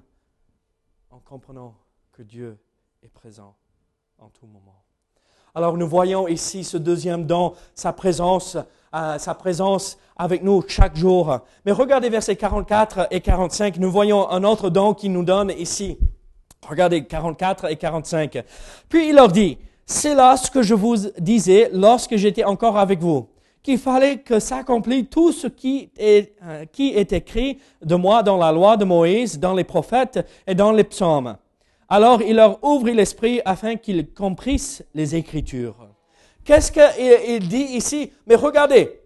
en 1.10 1.18
comprenant 1.18 1.76
que 2.12 2.22
Dieu 2.22 2.60
est 3.02 3.10
présent 3.10 3.56
en 4.20 4.30
tout 4.30 4.46
moment. 4.46 4.84
Alors 5.56 5.76
nous 5.76 5.88
voyons 5.88 6.28
ici 6.28 6.64
ce 6.64 6.78
deuxième 6.78 7.26
don, 7.26 7.56
sa 7.74 7.94
présence, 7.94 8.58
euh, 8.94 9.18
sa 9.18 9.34
présence 9.34 9.98
avec 10.16 10.44
nous 10.44 10.64
chaque 10.68 10.96
jour. 10.96 11.40
Mais 11.66 11.72
regardez 11.72 12.10
versets 12.10 12.36
44 12.36 13.08
et 13.10 13.22
45, 13.22 13.78
nous 13.78 13.92
voyons 13.92 14.30
un 14.30 14.44
autre 14.44 14.70
don 14.70 14.94
qu'il 14.94 15.14
nous 15.14 15.24
donne 15.24 15.50
ici. 15.50 15.98
Regardez 16.70 17.08
44 17.08 17.72
et 17.72 17.76
45. 17.76 18.44
Puis 18.88 19.10
il 19.10 19.16
leur 19.16 19.30
dit, 19.30 19.58
c'est 19.88 20.14
là 20.14 20.38
ce 20.38 20.52
que 20.52 20.62
je 20.62 20.76
vous 20.76 20.96
disais 21.18 21.72
lorsque 21.74 22.18
j'étais 22.18 22.44
encore 22.44 22.78
avec 22.78 23.00
vous 23.00 23.33
qu'il 23.64 23.78
fallait 23.78 24.18
que 24.18 24.40
s'accomplisse 24.40 25.06
tout 25.10 25.32
ce 25.32 25.48
qui 25.48 25.90
est, 25.98 26.36
euh, 26.44 26.66
qui 26.66 26.90
est 26.90 27.14
écrit 27.14 27.60
de 27.82 27.96
moi 27.96 28.22
dans 28.22 28.38
la 28.38 28.52
loi 28.52 28.76
de 28.76 28.84
Moïse, 28.84 29.40
dans 29.40 29.54
les 29.54 29.64
prophètes 29.64 30.28
et 30.46 30.54
dans 30.54 30.74
les 30.74 30.84
psaumes. 30.84 31.38
Alors 31.88 32.22
il 32.22 32.36
leur 32.36 32.64
ouvrit 32.64 32.94
l'esprit 32.94 33.42
afin 33.46 33.78
qu'ils 33.78 34.14
comprissent 34.14 34.84
les 34.94 35.16
Écritures. 35.16 35.88
Qu'est-ce 36.44 36.72
qu'il 36.72 37.48
dit 37.48 37.68
ici? 37.76 38.12
Mais 38.28 38.36
regardez, 38.36 39.00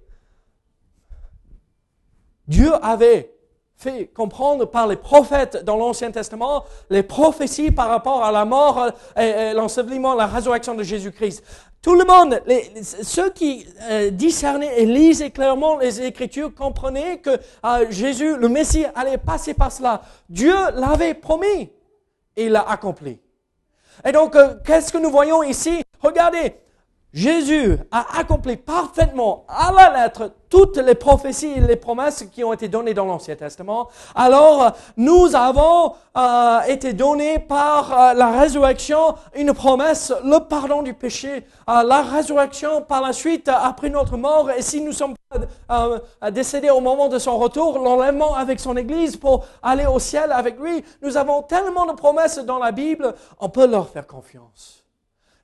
Dieu 2.48 2.72
avait 2.82 3.37
fait 3.78 4.08
comprendre 4.08 4.66
par 4.66 4.88
les 4.88 4.96
prophètes 4.96 5.64
dans 5.64 5.78
l'Ancien 5.78 6.10
Testament 6.10 6.66
les 6.90 7.04
prophéties 7.04 7.70
par 7.72 7.90
rapport 7.90 8.24
à 8.24 8.32
la 8.32 8.44
mort, 8.44 8.92
et 9.16 9.54
l'ensevelissement, 9.54 10.16
la 10.16 10.26
résurrection 10.26 10.74
de 10.74 10.84
Jésus-Christ. 10.84 11.44
Tout 11.82 11.94
le 11.94 12.06
monde, 12.06 12.42
ceux 12.82 13.30
qui 13.30 13.66
euh, 13.84 14.10
discernaient 14.10 14.82
et 14.82 14.86
lisaient 14.86 15.30
clairement 15.30 15.78
les 15.78 16.02
Écritures, 16.02 16.54
comprenaient 16.54 17.20
que 17.20 17.30
euh, 17.30 17.86
Jésus, 17.90 18.36
le 18.36 18.50
Messie, 18.50 18.86
allait 18.96 19.20
passer 19.20 19.54
par 19.54 19.72
cela. 19.72 20.02
Dieu 20.28 20.56
l'avait 20.74 21.14
promis 21.14 21.72
et 22.36 22.50
l'a 22.50 22.68
accompli. 22.68 23.20
Et 24.04 24.12
donc, 24.12 24.36
euh, 24.36 24.56
qu'est-ce 24.66 24.92
que 24.92 24.98
nous 24.98 25.12
voyons 25.12 25.44
ici? 25.44 25.82
Regardez, 26.02 26.56
Jésus 27.14 27.78
a 27.90 28.20
accompli 28.20 28.58
parfaitement 28.58 29.46
à 29.48 29.72
la 29.72 30.04
lettre 30.04 30.34
toutes 30.50 30.78
les 30.78 30.94
prophéties 30.94 31.54
et 31.56 31.62
les 31.62 31.78
promesses 31.78 32.26
qui 32.32 32.44
ont 32.44 32.52
été 32.52 32.68
données 32.68 32.94
dans 32.94 33.06
l'Ancien 33.06 33.36
Testament. 33.36 33.88
Alors, 34.14 34.74
nous 34.98 35.34
avons 35.34 35.94
euh, 36.18 36.62
été 36.68 36.92
donnés 36.92 37.40
par 37.40 37.92
euh, 37.92 38.14
la 38.14 38.40
résurrection 38.40 39.16
une 39.36 39.54
promesse, 39.54 40.14
le 40.24 40.40
pardon 40.48 40.84
du 40.84 40.94
péché, 40.94 41.46
euh, 41.70 41.84
la 41.84 42.02
résurrection 42.02 42.82
par 42.82 43.02
la 43.02 43.14
suite 43.14 43.50
après 43.50 43.90
notre 43.90 44.18
mort. 44.18 44.52
Et 44.52 44.62
si 44.62 44.82
nous 44.82 44.94
sommes 44.94 45.14
décédés 46.32 46.70
au 46.70 46.82
moment 46.82 47.08
de 47.08 47.20
son 47.20 47.38
retour, 47.38 47.80
l'enlèvement 47.80 48.36
avec 48.36 48.60
son 48.60 48.76
Église 48.76 49.16
pour 49.16 49.46
aller 49.64 49.86
au 49.86 50.00
ciel 50.00 50.32
avec 50.32 50.60
lui, 50.60 50.84
nous 51.02 51.16
avons 51.16 51.42
tellement 51.42 51.86
de 51.86 51.94
promesses 51.94 52.40
dans 52.40 52.60
la 52.60 52.72
Bible, 52.72 53.16
on 53.40 53.50
peut 53.50 53.68
leur 53.68 53.90
faire 53.90 54.08
confiance. 54.08 54.77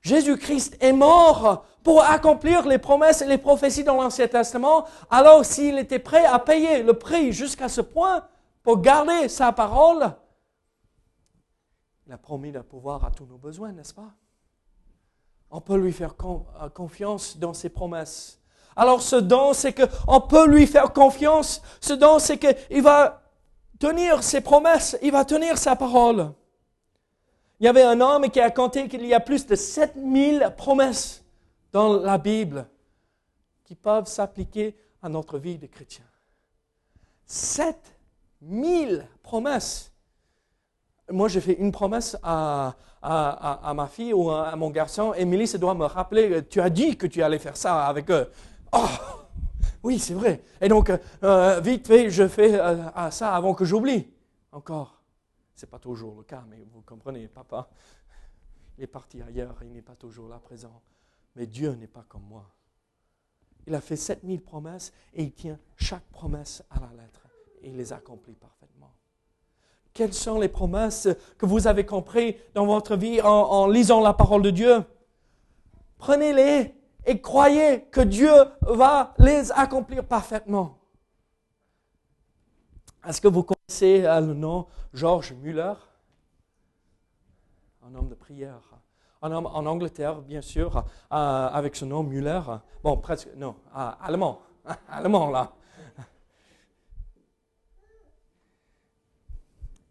Jésus-Christ 0.04 0.76
est 0.80 0.92
mort 0.92 1.64
pour 1.82 2.04
accomplir 2.04 2.66
les 2.66 2.78
promesses 2.78 3.22
et 3.22 3.26
les 3.26 3.38
prophéties 3.38 3.84
dans 3.84 3.96
l'Ancien 3.96 4.28
Testament, 4.28 4.86
alors 5.10 5.44
s'il 5.44 5.78
était 5.78 5.98
prêt 5.98 6.24
à 6.26 6.38
payer 6.38 6.82
le 6.82 6.92
prix 6.92 7.32
jusqu'à 7.32 7.68
ce 7.68 7.80
point 7.80 8.26
pour 8.62 8.80
garder 8.80 9.28
sa 9.28 9.50
parole, 9.52 10.14
il 12.06 12.12
a 12.12 12.18
promis 12.18 12.52
de 12.52 12.60
pouvoir 12.60 13.04
à 13.04 13.10
tous 13.10 13.24
nos 13.24 13.38
besoins, 13.38 13.72
n'est-ce 13.72 13.94
pas? 13.94 14.12
On 15.50 15.62
peut 15.62 15.76
lui 15.76 15.92
faire 15.92 16.14
euh, 16.22 16.68
confiance 16.68 17.38
dans 17.38 17.54
ses 17.54 17.70
promesses. 17.70 18.40
Alors 18.76 19.00
ce 19.00 19.16
don, 19.16 19.54
c'est 19.54 19.72
qu'on 19.72 20.20
peut 20.20 20.46
lui 20.46 20.66
faire 20.66 20.92
confiance. 20.92 21.62
Ce 21.80 21.94
don, 21.94 22.18
c'est 22.18 22.38
qu'il 22.38 22.82
va 22.82 23.22
tenir 23.78 24.22
ses 24.22 24.42
promesses, 24.42 24.98
il 25.00 25.12
va 25.12 25.24
tenir 25.24 25.56
sa 25.56 25.76
parole. 25.76 26.32
Il 27.60 27.66
y 27.66 27.68
avait 27.68 27.82
un 27.82 28.00
homme 28.00 28.28
qui 28.30 28.40
a 28.40 28.50
compté 28.50 28.88
qu'il 28.88 29.06
y 29.06 29.14
a 29.14 29.20
plus 29.20 29.46
de 29.46 29.54
7000 29.54 30.54
promesses 30.56 31.24
dans 31.72 32.00
la 32.00 32.18
Bible 32.18 32.66
qui 33.64 33.74
peuvent 33.74 34.06
s'appliquer 34.06 34.76
à 35.02 35.08
notre 35.08 35.38
vie 35.38 35.58
de 35.58 35.66
chrétien. 35.66 36.04
7000 37.26 39.06
promesses. 39.22 39.92
Moi, 41.10 41.28
j'ai 41.28 41.40
fait 41.40 41.54
une 41.54 41.72
promesse 41.72 42.16
à, 42.22 42.74
ma 43.02 43.86
fille 43.86 44.12
ou 44.12 44.30
à, 44.30 44.56
mon 44.56 44.70
garçon, 44.70 45.14
Émilie 45.14 45.46
se 45.46 45.56
doit 45.56 45.74
me 45.74 45.84
rappeler, 45.84 46.44
tu 46.46 46.60
as 46.60 46.70
dit 46.70 46.96
que 46.96 47.06
tu 47.06 47.22
allais 47.22 47.38
faire 47.38 47.56
ça 47.56 47.86
avec 47.86 48.10
eux. 48.10 48.28
Oh, 48.72 48.86
oui, 49.82 49.98
c'est 49.98 50.14
vrai. 50.14 50.42
Et 50.60 50.68
donc, 50.68 50.90
euh, 51.22 51.60
vite 51.60 51.86
fait, 51.86 52.10
je 52.10 52.26
fais 52.26 52.58
euh, 52.58 53.10
ça 53.10 53.34
avant 53.34 53.54
que 53.54 53.64
j'oublie. 53.64 54.08
Encore. 54.50 54.93
Ce 55.54 55.64
n'est 55.64 55.70
pas 55.70 55.78
toujours 55.78 56.16
le 56.16 56.22
cas, 56.24 56.44
mais 56.48 56.64
vous 56.72 56.82
comprenez, 56.82 57.28
papa 57.28 57.68
est 58.78 58.86
parti 58.86 59.22
ailleurs, 59.22 59.56
il 59.62 59.72
n'est 59.72 59.82
pas 59.82 59.94
toujours 59.94 60.28
là 60.28 60.38
présent. 60.38 60.82
Mais 61.36 61.46
Dieu 61.46 61.72
n'est 61.74 61.86
pas 61.86 62.04
comme 62.08 62.24
moi. 62.24 62.44
Il 63.66 63.74
a 63.74 63.80
fait 63.80 63.96
7000 63.96 64.42
promesses 64.42 64.92
et 65.14 65.22
il 65.22 65.32
tient 65.32 65.58
chaque 65.76 66.04
promesse 66.10 66.62
à 66.70 66.80
la 66.80 67.02
lettre 67.02 67.26
et 67.62 67.70
il 67.70 67.76
les 67.76 67.92
accomplit 67.92 68.34
parfaitement. 68.34 68.92
Quelles 69.92 70.12
sont 70.12 70.40
les 70.40 70.48
promesses 70.48 71.08
que 71.38 71.46
vous 71.46 71.66
avez 71.66 71.86
comprises 71.86 72.34
dans 72.52 72.66
votre 72.66 72.96
vie 72.96 73.20
en 73.22 73.68
lisant 73.68 74.00
la 74.00 74.12
parole 74.12 74.42
de 74.42 74.50
Dieu? 74.50 74.84
Prenez-les 75.98 76.74
et 77.06 77.20
croyez 77.20 77.84
que 77.84 78.00
Dieu 78.00 78.32
va 78.62 79.14
les 79.18 79.52
accomplir 79.52 80.04
parfaitement. 80.04 80.78
Est-ce 83.06 83.20
que 83.20 83.28
vous 83.28 83.42
connaissez 83.42 84.04
euh, 84.04 84.20
le 84.20 84.32
nom 84.34 84.66
George 84.94 85.34
Muller 85.34 85.74
Un 87.86 87.94
homme 87.94 88.08
de 88.08 88.14
prière. 88.14 88.62
Un 89.20 89.30
homme 89.32 89.46
en 89.46 89.66
Angleterre, 89.66 90.22
bien 90.22 90.40
sûr, 90.40 90.76
euh, 90.76 90.82
avec 91.10 91.76
ce 91.76 91.84
nom 91.84 92.02
Muller. 92.02 92.40
Bon, 92.82 92.96
presque, 92.96 93.28
non, 93.36 93.56
euh, 93.76 93.90
allemand. 94.00 94.40
allemand, 94.88 95.30
là. 95.30 95.52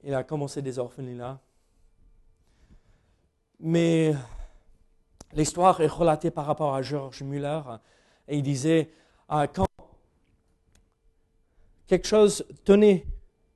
Il 0.04 0.14
a 0.14 0.24
commencé 0.24 0.62
des 0.62 0.80
orphelinats. 0.80 1.40
Mais 3.60 4.14
L'histoire 5.36 5.82
est 5.82 5.88
relatée 5.88 6.30
par 6.30 6.46
rapport 6.46 6.76
à 6.76 6.84
George 6.84 7.24
Muller 7.24 7.62
et 8.28 8.38
il 8.38 8.44
disait 8.44 8.92
quand 9.28 9.66
quelque 11.88 12.08
chose 12.08 12.46
tenait, 12.64 13.06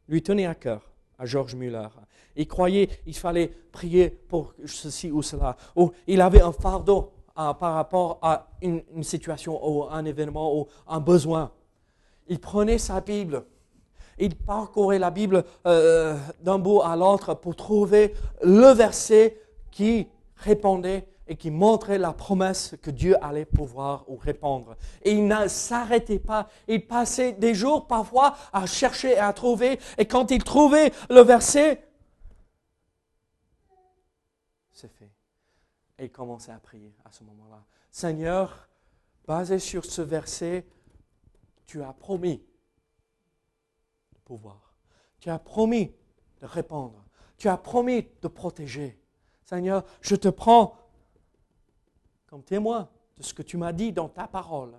lui 0.08 0.22
tenait 0.22 0.46
à 0.46 0.56
cœur 0.56 0.82
à 1.18 1.26
George 1.26 1.56
Muller, 1.56 1.88
il 2.36 2.48
croyait 2.48 2.88
qu'il 2.88 3.16
fallait 3.16 3.52
prier 3.72 4.10
pour 4.10 4.54
ceci 4.66 5.12
ou 5.12 5.22
cela, 5.22 5.58
ou 5.76 5.92
il 6.06 6.22
avait 6.22 6.42
un 6.42 6.52
fardeau 6.52 7.12
ah, 7.36 7.56
par 7.60 7.74
rapport 7.74 8.20
à 8.22 8.48
une, 8.62 8.84
situation 9.04 9.60
ou 9.64 9.84
un 9.90 10.06
événement 10.06 10.56
ou 10.56 10.68
un 10.88 11.00
besoin. 11.00 11.52
Il 12.28 12.40
prenait 12.40 12.78
sa 12.78 13.02
Bible, 13.02 13.44
il 14.20 14.36
parcourait 14.36 15.00
la 15.00 15.12
Bible 15.12 15.44
euh, 15.66 16.18
d'un 16.42 16.60
bout 16.60 16.82
à 16.82 16.96
l'autre 16.96 17.34
pour 17.36 17.56
trouver 17.56 18.14
le 18.44 18.74
verset 18.74 19.40
qui 19.72 20.08
répondait 20.36 21.08
et 21.28 21.36
qui 21.36 21.52
montrait 21.52 21.98
la 21.98 22.14
promesse 22.14 22.76
que 22.82 22.92
Dieu 22.92 23.16
allait 23.24 23.46
pouvoir 23.46 24.10
ou 24.10 24.16
répondre. 24.16 24.76
Et 25.04 25.12
il 25.12 25.28
ne 25.28 25.48
s'arrêtait 25.48 26.20
pas. 26.20 26.50
Il 26.68 26.86
passait 26.86 27.34
des 27.34 27.54
jours 27.54 27.88
parfois 27.88 28.36
à 28.54 28.66
chercher 28.66 29.12
et 29.12 29.20
à 29.20 29.34
trouver. 29.34 29.80
Et 29.98 30.06
quand 30.06 30.32
il 30.32 30.44
trouvait 30.44 30.92
le 31.10 31.22
verset, 31.22 31.84
c'est 34.72 34.92
fait. 34.92 35.12
Et 36.00 36.06
il 36.06 36.12
commençait 36.12 36.52
à 36.52 36.60
prier 36.60 36.94
à 37.04 37.12
ce 37.12 37.24
moment-là. 37.24 37.64
Seigneur, 37.90 38.70
basé 39.26 39.60
sur 39.60 39.84
ce 39.86 40.02
verset, 40.02 40.66
tu 41.66 41.84
as 41.84 41.94
promis 41.94 42.38
de 44.14 44.20
pouvoir. 44.24 44.74
Tu 45.20 45.30
as 45.30 45.40
promis 45.40 45.94
de 46.42 46.46
répondre. 46.46 47.04
Tu 47.38 47.50
as 47.50 47.58
promis 47.58 48.08
de 48.22 48.28
protéger. 48.28 49.00
Seigneur, 49.44 49.84
je 50.02 50.16
te 50.16 50.28
prends 50.28 50.76
comme 52.28 52.44
témoin 52.44 52.90
de 53.16 53.24
ce 53.24 53.34
que 53.34 53.42
tu 53.42 53.58
m'as 53.58 53.74
dit 53.74 53.92
dans 53.92 54.10
ta 54.10 54.28
parole. 54.28 54.78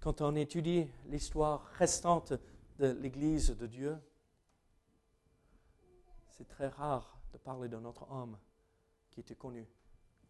Quand 0.00 0.20
on 0.20 0.34
étudie 0.36 0.88
l'histoire 1.06 1.64
restante 1.74 2.32
de 2.78 2.86
l'Église 2.86 3.50
de 3.50 3.66
Dieu, 3.66 3.98
c'est 6.30 6.46
très 6.46 6.68
rare 6.68 7.18
de 7.32 7.38
parler 7.38 7.68
d'un 7.68 7.84
autre 7.84 8.10
homme 8.10 8.38
qui 9.10 9.20
était 9.20 9.34
connu 9.34 9.68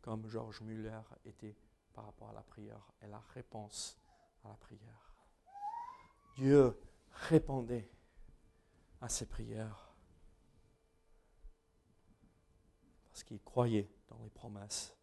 comme 0.01 0.27
Georges 0.27 0.63
Muller 0.63 1.01
était 1.27 1.55
par 1.93 2.07
rapport 2.07 2.31
à 2.31 2.33
la 2.33 2.43
prière 2.43 2.91
et 3.03 3.07
la 3.09 3.23
réponse 3.35 3.99
à 4.45 4.49
la 4.49 4.55
prière. 4.55 5.15
Dieu 6.37 6.81
répondait 7.13 7.91
à 9.01 9.09
ses 9.09 9.27
prières. 9.27 9.88
Parce 13.19 13.25
qu'il 13.25 13.41
croyait 13.41 13.91
dans 14.09 14.19
les 14.23 14.31
promesses. 14.31 14.95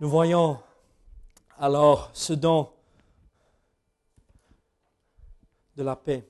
Nous 0.00 0.08
voyons 0.08 0.58
alors 1.58 2.08
ce 2.14 2.32
don 2.32 2.70
de 5.76 5.82
la 5.82 5.94
paix, 5.94 6.26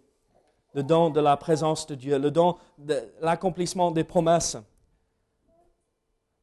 le 0.74 0.82
don 0.82 1.10
de 1.10 1.20
la 1.20 1.36
présence 1.36 1.86
de 1.86 1.94
Dieu, 1.94 2.18
le 2.18 2.32
don 2.32 2.58
de 2.78 3.14
l'accomplissement 3.20 3.92
des 3.92 4.02
promesses. 4.02 4.56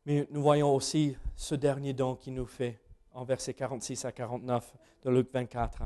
Mais 0.05 0.25
nous 0.31 0.41
voyons 0.41 0.73
aussi 0.73 1.17
ce 1.35 1.55
dernier 1.55 1.91
don 1.91 2.15
qui 2.15 2.31
nous 2.31 2.45
fait 2.45 2.79
en 3.11 3.25
versets 3.25 3.53
46 3.53 4.05
à 4.05 4.13
49 4.13 4.73
de 5.01 5.09
Luc 5.09 5.29
24. 5.33 5.83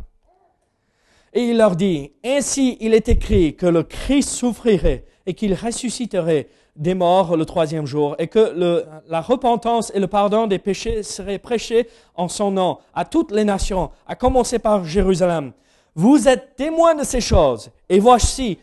Et 1.38 1.50
il 1.52 1.58
leur 1.58 1.76
dit, 1.76 2.14
Ainsi 2.26 2.78
il 2.82 2.96
est 2.96 3.10
écrit 3.10 3.56
que 3.56 3.68
le 3.68 3.84
Christ 3.84 4.30
souffrirait 4.30 5.06
et 5.28 5.36
qu'il 5.36 5.54
ressusciterait 5.54 6.48
des 6.76 6.96
morts 6.96 7.38
le 7.38 7.46
troisième 7.46 7.86
jour, 7.86 8.16
et 8.18 8.26
que 8.26 8.84
la 9.08 9.22
repentance 9.22 9.92
et 9.94 10.00
le 10.00 10.08
pardon 10.08 10.48
des 10.48 10.58
péchés 10.58 11.04
seraient 11.04 11.38
prêchés 11.38 11.88
en 12.16 12.28
son 12.28 12.50
nom 12.50 12.80
à 12.96 13.06
toutes 13.06 13.32
les 13.32 13.44
nations, 13.44 13.92
à 14.08 14.16
commencer 14.16 14.58
par 14.58 14.84
Jérusalem. 14.84 15.52
Vous 15.94 16.28
êtes 16.28 16.56
témoins 16.56 16.96
de 16.96 17.04
ces 17.04 17.22
choses, 17.22 17.70
et 17.88 18.00
voici, 18.00 18.58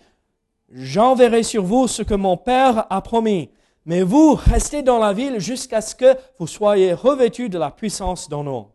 j'enverrai 0.72 1.44
sur 1.44 1.62
vous 1.62 1.87
ce 1.87 2.02
que 2.02 2.14
mon 2.14 2.37
Père 2.37 2.87
a 2.90 3.00
promis. 3.02 3.50
Mais 3.87 4.02
vous 4.02 4.34
restez 4.34 4.82
dans 4.82 4.98
la 4.98 5.12
ville 5.12 5.38
jusqu'à 5.38 5.80
ce 5.80 5.94
que 5.94 6.16
vous 6.40 6.48
soyez 6.48 6.92
revêtus 6.92 7.48
de 7.48 7.58
la 7.58 7.70
puissance 7.70 8.28
d'un 8.28 8.42
nom. 8.42 8.66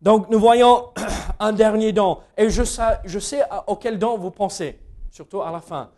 Donc 0.00 0.30
nous 0.30 0.38
voyons 0.38 0.92
un 1.38 1.52
dernier 1.52 1.92
don. 1.92 2.22
Et 2.36 2.48
je 2.48 2.62
sais, 2.64 2.98
je 3.04 3.18
sais 3.18 3.42
auquel 3.66 3.98
don 3.98 4.16
vous 4.16 4.30
pensez, 4.30 4.78
surtout 5.10 5.42
à 5.42 5.50
la 5.50 5.60
fin. 5.60 5.90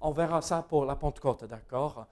On 0.00 0.10
verra 0.10 0.40
ça 0.42 0.62
pour 0.62 0.84
la 0.84 0.96
Pentecôte, 0.96 1.44
d'accord? 1.44 2.06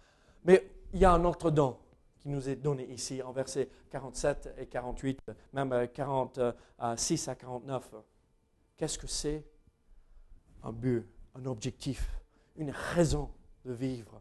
Mais 0.45 0.71
il 0.93 1.01
y 1.01 1.05
a 1.05 1.13
un 1.13 1.25
autre 1.25 1.51
don 1.51 1.79
qui 2.19 2.29
nous 2.29 2.49
est 2.49 2.57
donné 2.57 2.87
ici 2.87 3.23
en 3.23 3.33
versets 3.33 3.69
47 3.91 4.55
et 4.59 4.67
48, 4.67 5.21
même 5.53 5.89
46 5.93 7.29
à 7.29 7.35
49. 7.35 7.95
Qu'est-ce 8.77 8.99
que 8.99 9.07
c'est? 9.07 9.45
Un 10.63 10.73
but, 10.73 11.07
un 11.35 11.45
objectif, 11.47 12.11
une 12.57 12.71
raison 12.71 13.31
de 13.65 13.73
vivre. 13.73 14.21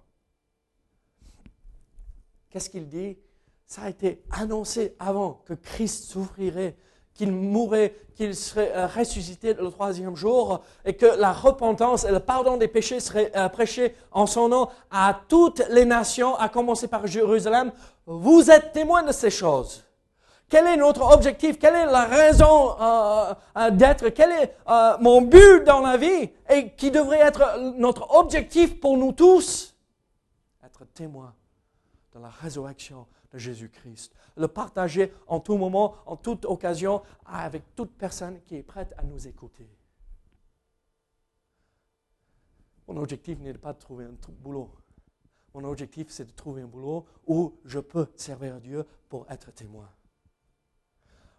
Qu'est-ce 2.49 2.69
qu'il 2.69 2.87
dit? 2.87 3.17
Ça 3.65 3.83
a 3.83 3.89
été 3.89 4.23
annoncé 4.29 4.95
avant 4.99 5.41
que 5.45 5.53
Christ 5.53 6.03
souffrirait 6.03 6.77
qu'il 7.13 7.31
mourrait, 7.31 7.95
qu'il 8.15 8.35
serait 8.35 8.71
euh, 8.75 8.87
ressuscité 8.87 9.53
le 9.53 9.69
troisième 9.69 10.15
jour 10.15 10.61
et 10.85 10.95
que 10.95 11.05
la 11.05 11.31
repentance 11.31 12.03
et 12.05 12.11
le 12.11 12.19
pardon 12.19 12.57
des 12.57 12.67
péchés 12.67 12.99
seraient 12.99 13.31
euh, 13.35 13.49
prêchés 13.49 13.95
en 14.11 14.25
son 14.25 14.49
nom 14.49 14.69
à 14.91 15.19
toutes 15.27 15.61
les 15.69 15.85
nations, 15.85 16.35
à 16.35 16.49
commencer 16.49 16.87
par 16.87 17.05
Jérusalem. 17.07 17.71
Vous 18.05 18.49
êtes 18.49 18.71
témoins 18.71 19.03
de 19.03 19.11
ces 19.11 19.29
choses. 19.29 19.83
Quel 20.49 20.67
est 20.67 20.77
notre 20.77 21.01
objectif? 21.11 21.57
Quelle 21.57 21.75
est 21.75 21.85
la 21.85 22.05
raison 22.05 22.75
euh, 22.79 23.71
d'être? 23.71 24.09
Quel 24.09 24.31
est 24.31 24.55
mon 24.99 25.21
but 25.21 25.63
dans 25.63 25.79
la 25.79 25.97
vie 25.97 26.29
Et 26.49 26.69
qui 26.71 26.91
devrait 26.91 27.21
être 27.21 27.59
notre 27.77 28.13
objectif 28.15 28.79
pour 28.79 28.97
nous 28.97 29.13
tous? 29.13 29.73
Être 30.63 30.85
témoins 30.93 31.33
de 32.13 32.19
la 32.19 32.29
résurrection 32.29 33.07
Jésus-Christ. 33.33 34.13
Le 34.35 34.47
partager 34.47 35.13
en 35.27 35.39
tout 35.39 35.57
moment, 35.57 35.95
en 36.05 36.15
toute 36.15 36.45
occasion, 36.45 37.01
avec 37.25 37.75
toute 37.75 37.91
personne 37.97 38.41
qui 38.43 38.55
est 38.55 38.63
prête 38.63 38.93
à 38.97 39.03
nous 39.03 39.27
écouter. 39.27 39.67
Mon 42.87 42.97
objectif 42.97 43.39
n'est 43.39 43.53
pas 43.53 43.73
de 43.73 43.79
trouver 43.79 44.05
un 44.05 44.15
boulot. 44.41 44.69
Mon 45.53 45.63
objectif, 45.65 46.07
c'est 46.09 46.25
de 46.25 46.31
trouver 46.31 46.63
un 46.63 46.67
boulot 46.67 47.05
où 47.27 47.59
je 47.63 47.79
peux 47.79 48.07
servir 48.15 48.59
Dieu 48.59 48.85
pour 49.07 49.29
être 49.29 49.51
témoin. 49.53 49.89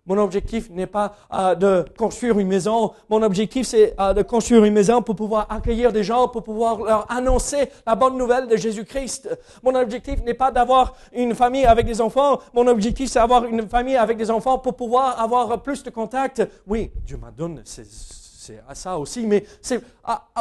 Mon 0.06 0.18
objectif 0.18 0.68
n'est 0.68 0.86
pas 0.86 1.16
euh, 1.32 1.54
de 1.54 1.84
construire 1.96 2.38
une 2.38 2.48
maison. 2.48 2.92
Mon 3.08 3.22
objectif, 3.22 3.66
c'est 3.66 3.94
euh, 3.98 4.12
de 4.12 4.20
construire 4.20 4.64
une 4.64 4.74
maison 4.74 5.00
pour 5.00 5.16
pouvoir 5.16 5.46
accueillir 5.48 5.92
des 5.92 6.04
gens, 6.04 6.28
pour 6.28 6.42
pouvoir 6.42 6.82
leur 6.82 7.10
annoncer 7.10 7.70
la 7.86 7.94
bonne 7.94 8.18
nouvelle 8.18 8.46
de 8.46 8.56
Jésus-Christ. 8.56 9.30
Mon 9.62 9.74
objectif 9.74 10.22
n'est 10.22 10.34
pas 10.34 10.50
d'avoir 10.50 10.94
une 11.14 11.34
famille 11.34 11.64
avec 11.64 11.86
des 11.86 12.02
enfants. 12.02 12.38
Mon 12.52 12.66
objectif, 12.66 13.08
c'est 13.08 13.18
d'avoir 13.18 13.46
une 13.46 13.66
famille 13.66 13.96
avec 13.96 14.18
des 14.18 14.30
enfants 14.30 14.58
pour 14.58 14.74
pouvoir 14.74 15.18
avoir 15.18 15.62
plus 15.62 15.82
de 15.82 15.88
contacts. 15.88 16.42
Oui, 16.66 16.90
Dieu 17.06 17.16
m'a 17.16 17.30
donné, 17.30 17.62
c'est 17.64 17.86
ça 18.74 18.98
aussi, 18.98 19.26
mais 19.26 19.42
c'est 19.62 19.80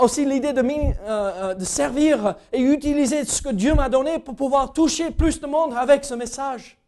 aussi 0.01 0.25
l'idée 0.25 0.51
de, 0.51 0.61
euh, 1.07 1.53
de 1.53 1.63
servir 1.63 2.35
et 2.51 2.59
utiliser 2.59 3.23
ce 3.23 3.41
que 3.41 3.49
Dieu 3.49 3.73
m'a 3.75 3.87
donné 3.87 4.19
pour 4.19 4.35
pouvoir 4.35 4.73
toucher 4.73 5.11
plus 5.11 5.39
de 5.39 5.47
monde 5.47 5.73
avec 5.73 6.03
ce 6.03 6.15
message. 6.15 6.82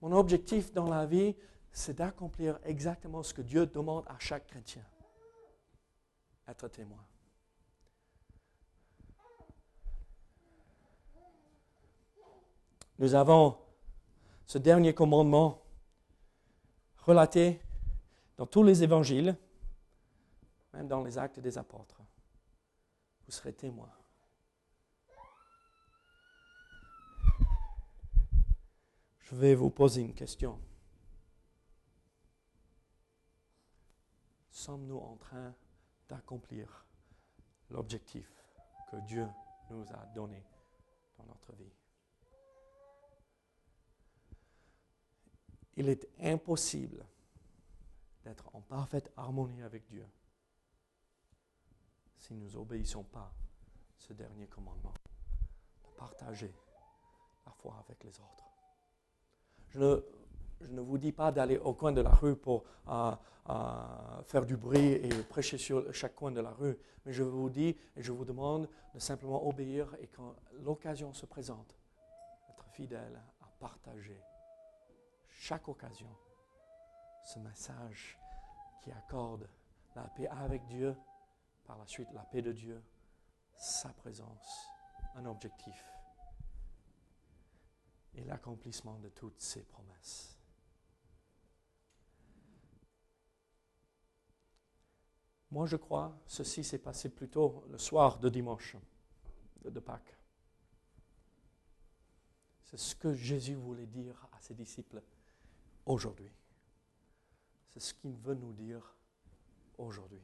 Mon 0.00 0.12
objectif 0.12 0.72
dans 0.72 0.88
la 0.88 1.06
vie, 1.06 1.36
c'est 1.72 1.94
d'accomplir 1.94 2.58
exactement 2.64 3.22
ce 3.22 3.34
que 3.34 3.42
Dieu 3.42 3.66
demande 3.66 4.04
à 4.08 4.18
chaque 4.18 4.46
chrétien. 4.46 4.84
Être 6.48 6.68
témoin. 6.68 7.04
Nous 12.98 13.14
avons 13.14 13.56
ce 14.46 14.58
dernier 14.58 14.94
commandement 14.94 15.62
relaté 16.98 17.60
dans 18.36 18.46
tous 18.46 18.62
les 18.62 18.82
évangiles, 18.82 19.36
même 20.72 20.88
dans 20.88 21.02
les 21.02 21.16
actes 21.16 21.40
des 21.40 21.56
apôtres. 21.56 22.00
Vous 23.26 23.32
serez 23.32 23.52
témoin. 23.52 23.88
Je 29.30 29.36
vais 29.36 29.54
vous 29.54 29.70
poser 29.70 30.02
une 30.02 30.12
question. 30.12 30.58
Sommes-nous 34.50 34.98
en 34.98 35.16
train 35.16 35.54
d'accomplir 36.08 36.84
l'objectif 37.70 38.28
que 38.90 38.96
Dieu 39.06 39.28
nous 39.70 39.84
a 39.92 40.04
donné 40.16 40.44
dans 41.16 41.24
notre 41.26 41.52
vie? 41.52 41.72
Il 45.76 45.88
est 45.88 46.08
impossible 46.20 47.06
d'être 48.24 48.50
en 48.52 48.60
parfaite 48.60 49.12
harmonie 49.16 49.62
avec 49.62 49.86
Dieu 49.86 50.06
si 52.16 52.34
nous 52.34 52.50
n'obéissons 52.50 53.04
pas 53.04 53.32
ce 53.96 54.12
dernier 54.12 54.48
commandement, 54.48 54.92
de 55.84 55.96
partager 55.96 56.52
la 57.46 57.52
foi 57.52 57.82
avec 57.86 58.02
les 58.02 58.18
autres. 58.18 58.49
Je 59.70 59.78
ne, 60.68 60.80
vous 60.80 60.98
dis 60.98 61.12
pas 61.12 61.32
d'aller 61.32 61.58
au 61.58 61.72
coin 61.72 61.92
de 61.92 62.00
la 62.00 62.10
rue 62.10 62.36
pour 62.36 62.64
euh, 62.88 63.12
euh, 63.48 64.22
faire 64.24 64.44
du 64.44 64.56
bruit 64.56 64.92
et 64.92 65.08
prêcher 65.28 65.58
sur 65.58 65.92
chaque 65.94 66.14
coin 66.14 66.32
de 66.32 66.40
la 66.40 66.50
rue, 66.50 66.76
mais 67.04 67.12
je 67.12 67.22
vous 67.22 67.48
dis 67.48 67.76
et 67.96 68.02
je 68.02 68.12
vous 68.12 68.24
demande 68.24 68.68
de 68.94 68.98
simplement 68.98 69.46
obéir 69.46 69.94
et 70.00 70.08
quand 70.08 70.34
l'occasion 70.62 71.12
se 71.12 71.26
présente, 71.26 71.76
être 72.50 72.68
fidèle 72.72 73.20
à 73.40 73.46
partager 73.58 74.20
chaque 75.28 75.68
occasion 75.68 76.10
ce 77.24 77.38
message 77.38 78.18
qui 78.82 78.90
accorde 78.90 79.48
la 79.94 80.02
paix 80.02 80.26
avec 80.28 80.66
Dieu, 80.66 80.96
par 81.64 81.78
la 81.78 81.86
suite 81.86 82.08
la 82.12 82.22
paix 82.22 82.42
de 82.42 82.52
Dieu, 82.52 82.82
sa 83.56 83.90
présence, 83.90 84.66
un 85.14 85.26
objectif 85.26 85.99
l'accomplissement 88.40 88.98
de 89.00 89.10
toutes 89.10 89.40
ses 89.40 89.62
promesses. 89.62 90.38
Moi, 95.50 95.66
je 95.66 95.76
crois, 95.76 96.16
ceci 96.26 96.64
s'est 96.64 96.78
passé 96.78 97.10
plutôt 97.10 97.64
le 97.70 97.76
soir 97.76 98.18
de 98.18 98.30
dimanche, 98.30 98.76
de 99.64 99.80
Pâques. 99.80 100.16
C'est 102.64 102.78
ce 102.78 102.94
que 102.94 103.12
Jésus 103.12 103.56
voulait 103.56 103.86
dire 103.86 104.26
à 104.32 104.40
ses 104.40 104.54
disciples 104.54 105.02
aujourd'hui. 105.84 106.32
C'est 107.68 107.80
ce 107.80 107.92
qu'il 107.92 108.16
veut 108.16 108.34
nous 108.34 108.52
dire 108.52 108.94
aujourd'hui. 109.76 110.22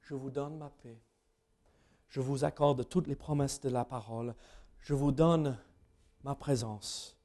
Je 0.00 0.14
vous 0.14 0.30
donne 0.30 0.56
ma 0.56 0.70
paix. 0.70 0.98
Je 2.08 2.20
vous 2.20 2.44
accorde 2.44 2.88
toutes 2.88 3.08
les 3.08 3.16
promesses 3.16 3.60
de 3.60 3.68
la 3.68 3.84
parole. 3.84 4.34
Je 4.78 4.94
vous 4.94 5.12
donne 5.12 5.58
ma 6.24 6.34
présence. 6.34 7.16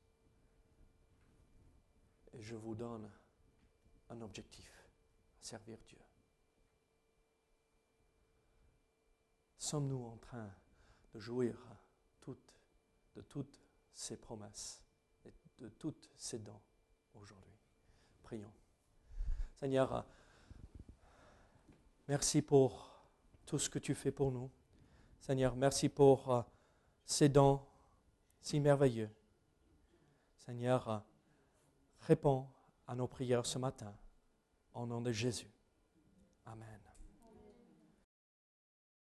Et 2.33 2.41
je 2.41 2.55
vous 2.55 2.75
donne 2.75 3.11
un 4.09 4.21
objectif, 4.21 4.89
servir 5.39 5.77
Dieu. 5.85 5.99
Sommes-nous 9.57 10.03
en 10.05 10.17
train 10.17 10.49
de 11.13 11.19
jouir 11.19 11.55
de 13.15 13.21
toutes 13.23 13.59
ces 13.91 14.15
promesses 14.15 14.83
et 15.25 15.33
de 15.57 15.69
toutes 15.69 16.09
ces 16.15 16.37
dons 16.39 16.61
aujourd'hui? 17.15 17.57
Prions. 18.21 18.53
Seigneur, 19.55 20.05
merci 22.07 22.43
pour 22.43 22.91
tout 23.45 23.57
ce 23.57 23.69
que 23.69 23.79
tu 23.79 23.95
fais 23.95 24.11
pour 24.11 24.31
nous. 24.31 24.51
Seigneur, 25.19 25.55
merci 25.55 25.89
pour 25.89 26.31
euh, 26.31 26.41
ces 27.05 27.27
dons 27.27 27.65
si 28.41 28.59
merveilleux. 28.59 29.09
Seigneur, 30.37 31.03
réponds 32.01 32.47
à 32.87 32.95
nos 32.95 33.07
prières 33.07 33.45
ce 33.45 33.59
matin. 33.59 33.93
Au 34.73 34.85
nom 34.85 35.01
de 35.01 35.11
Jésus. 35.11 35.51
Amen. 36.45 36.76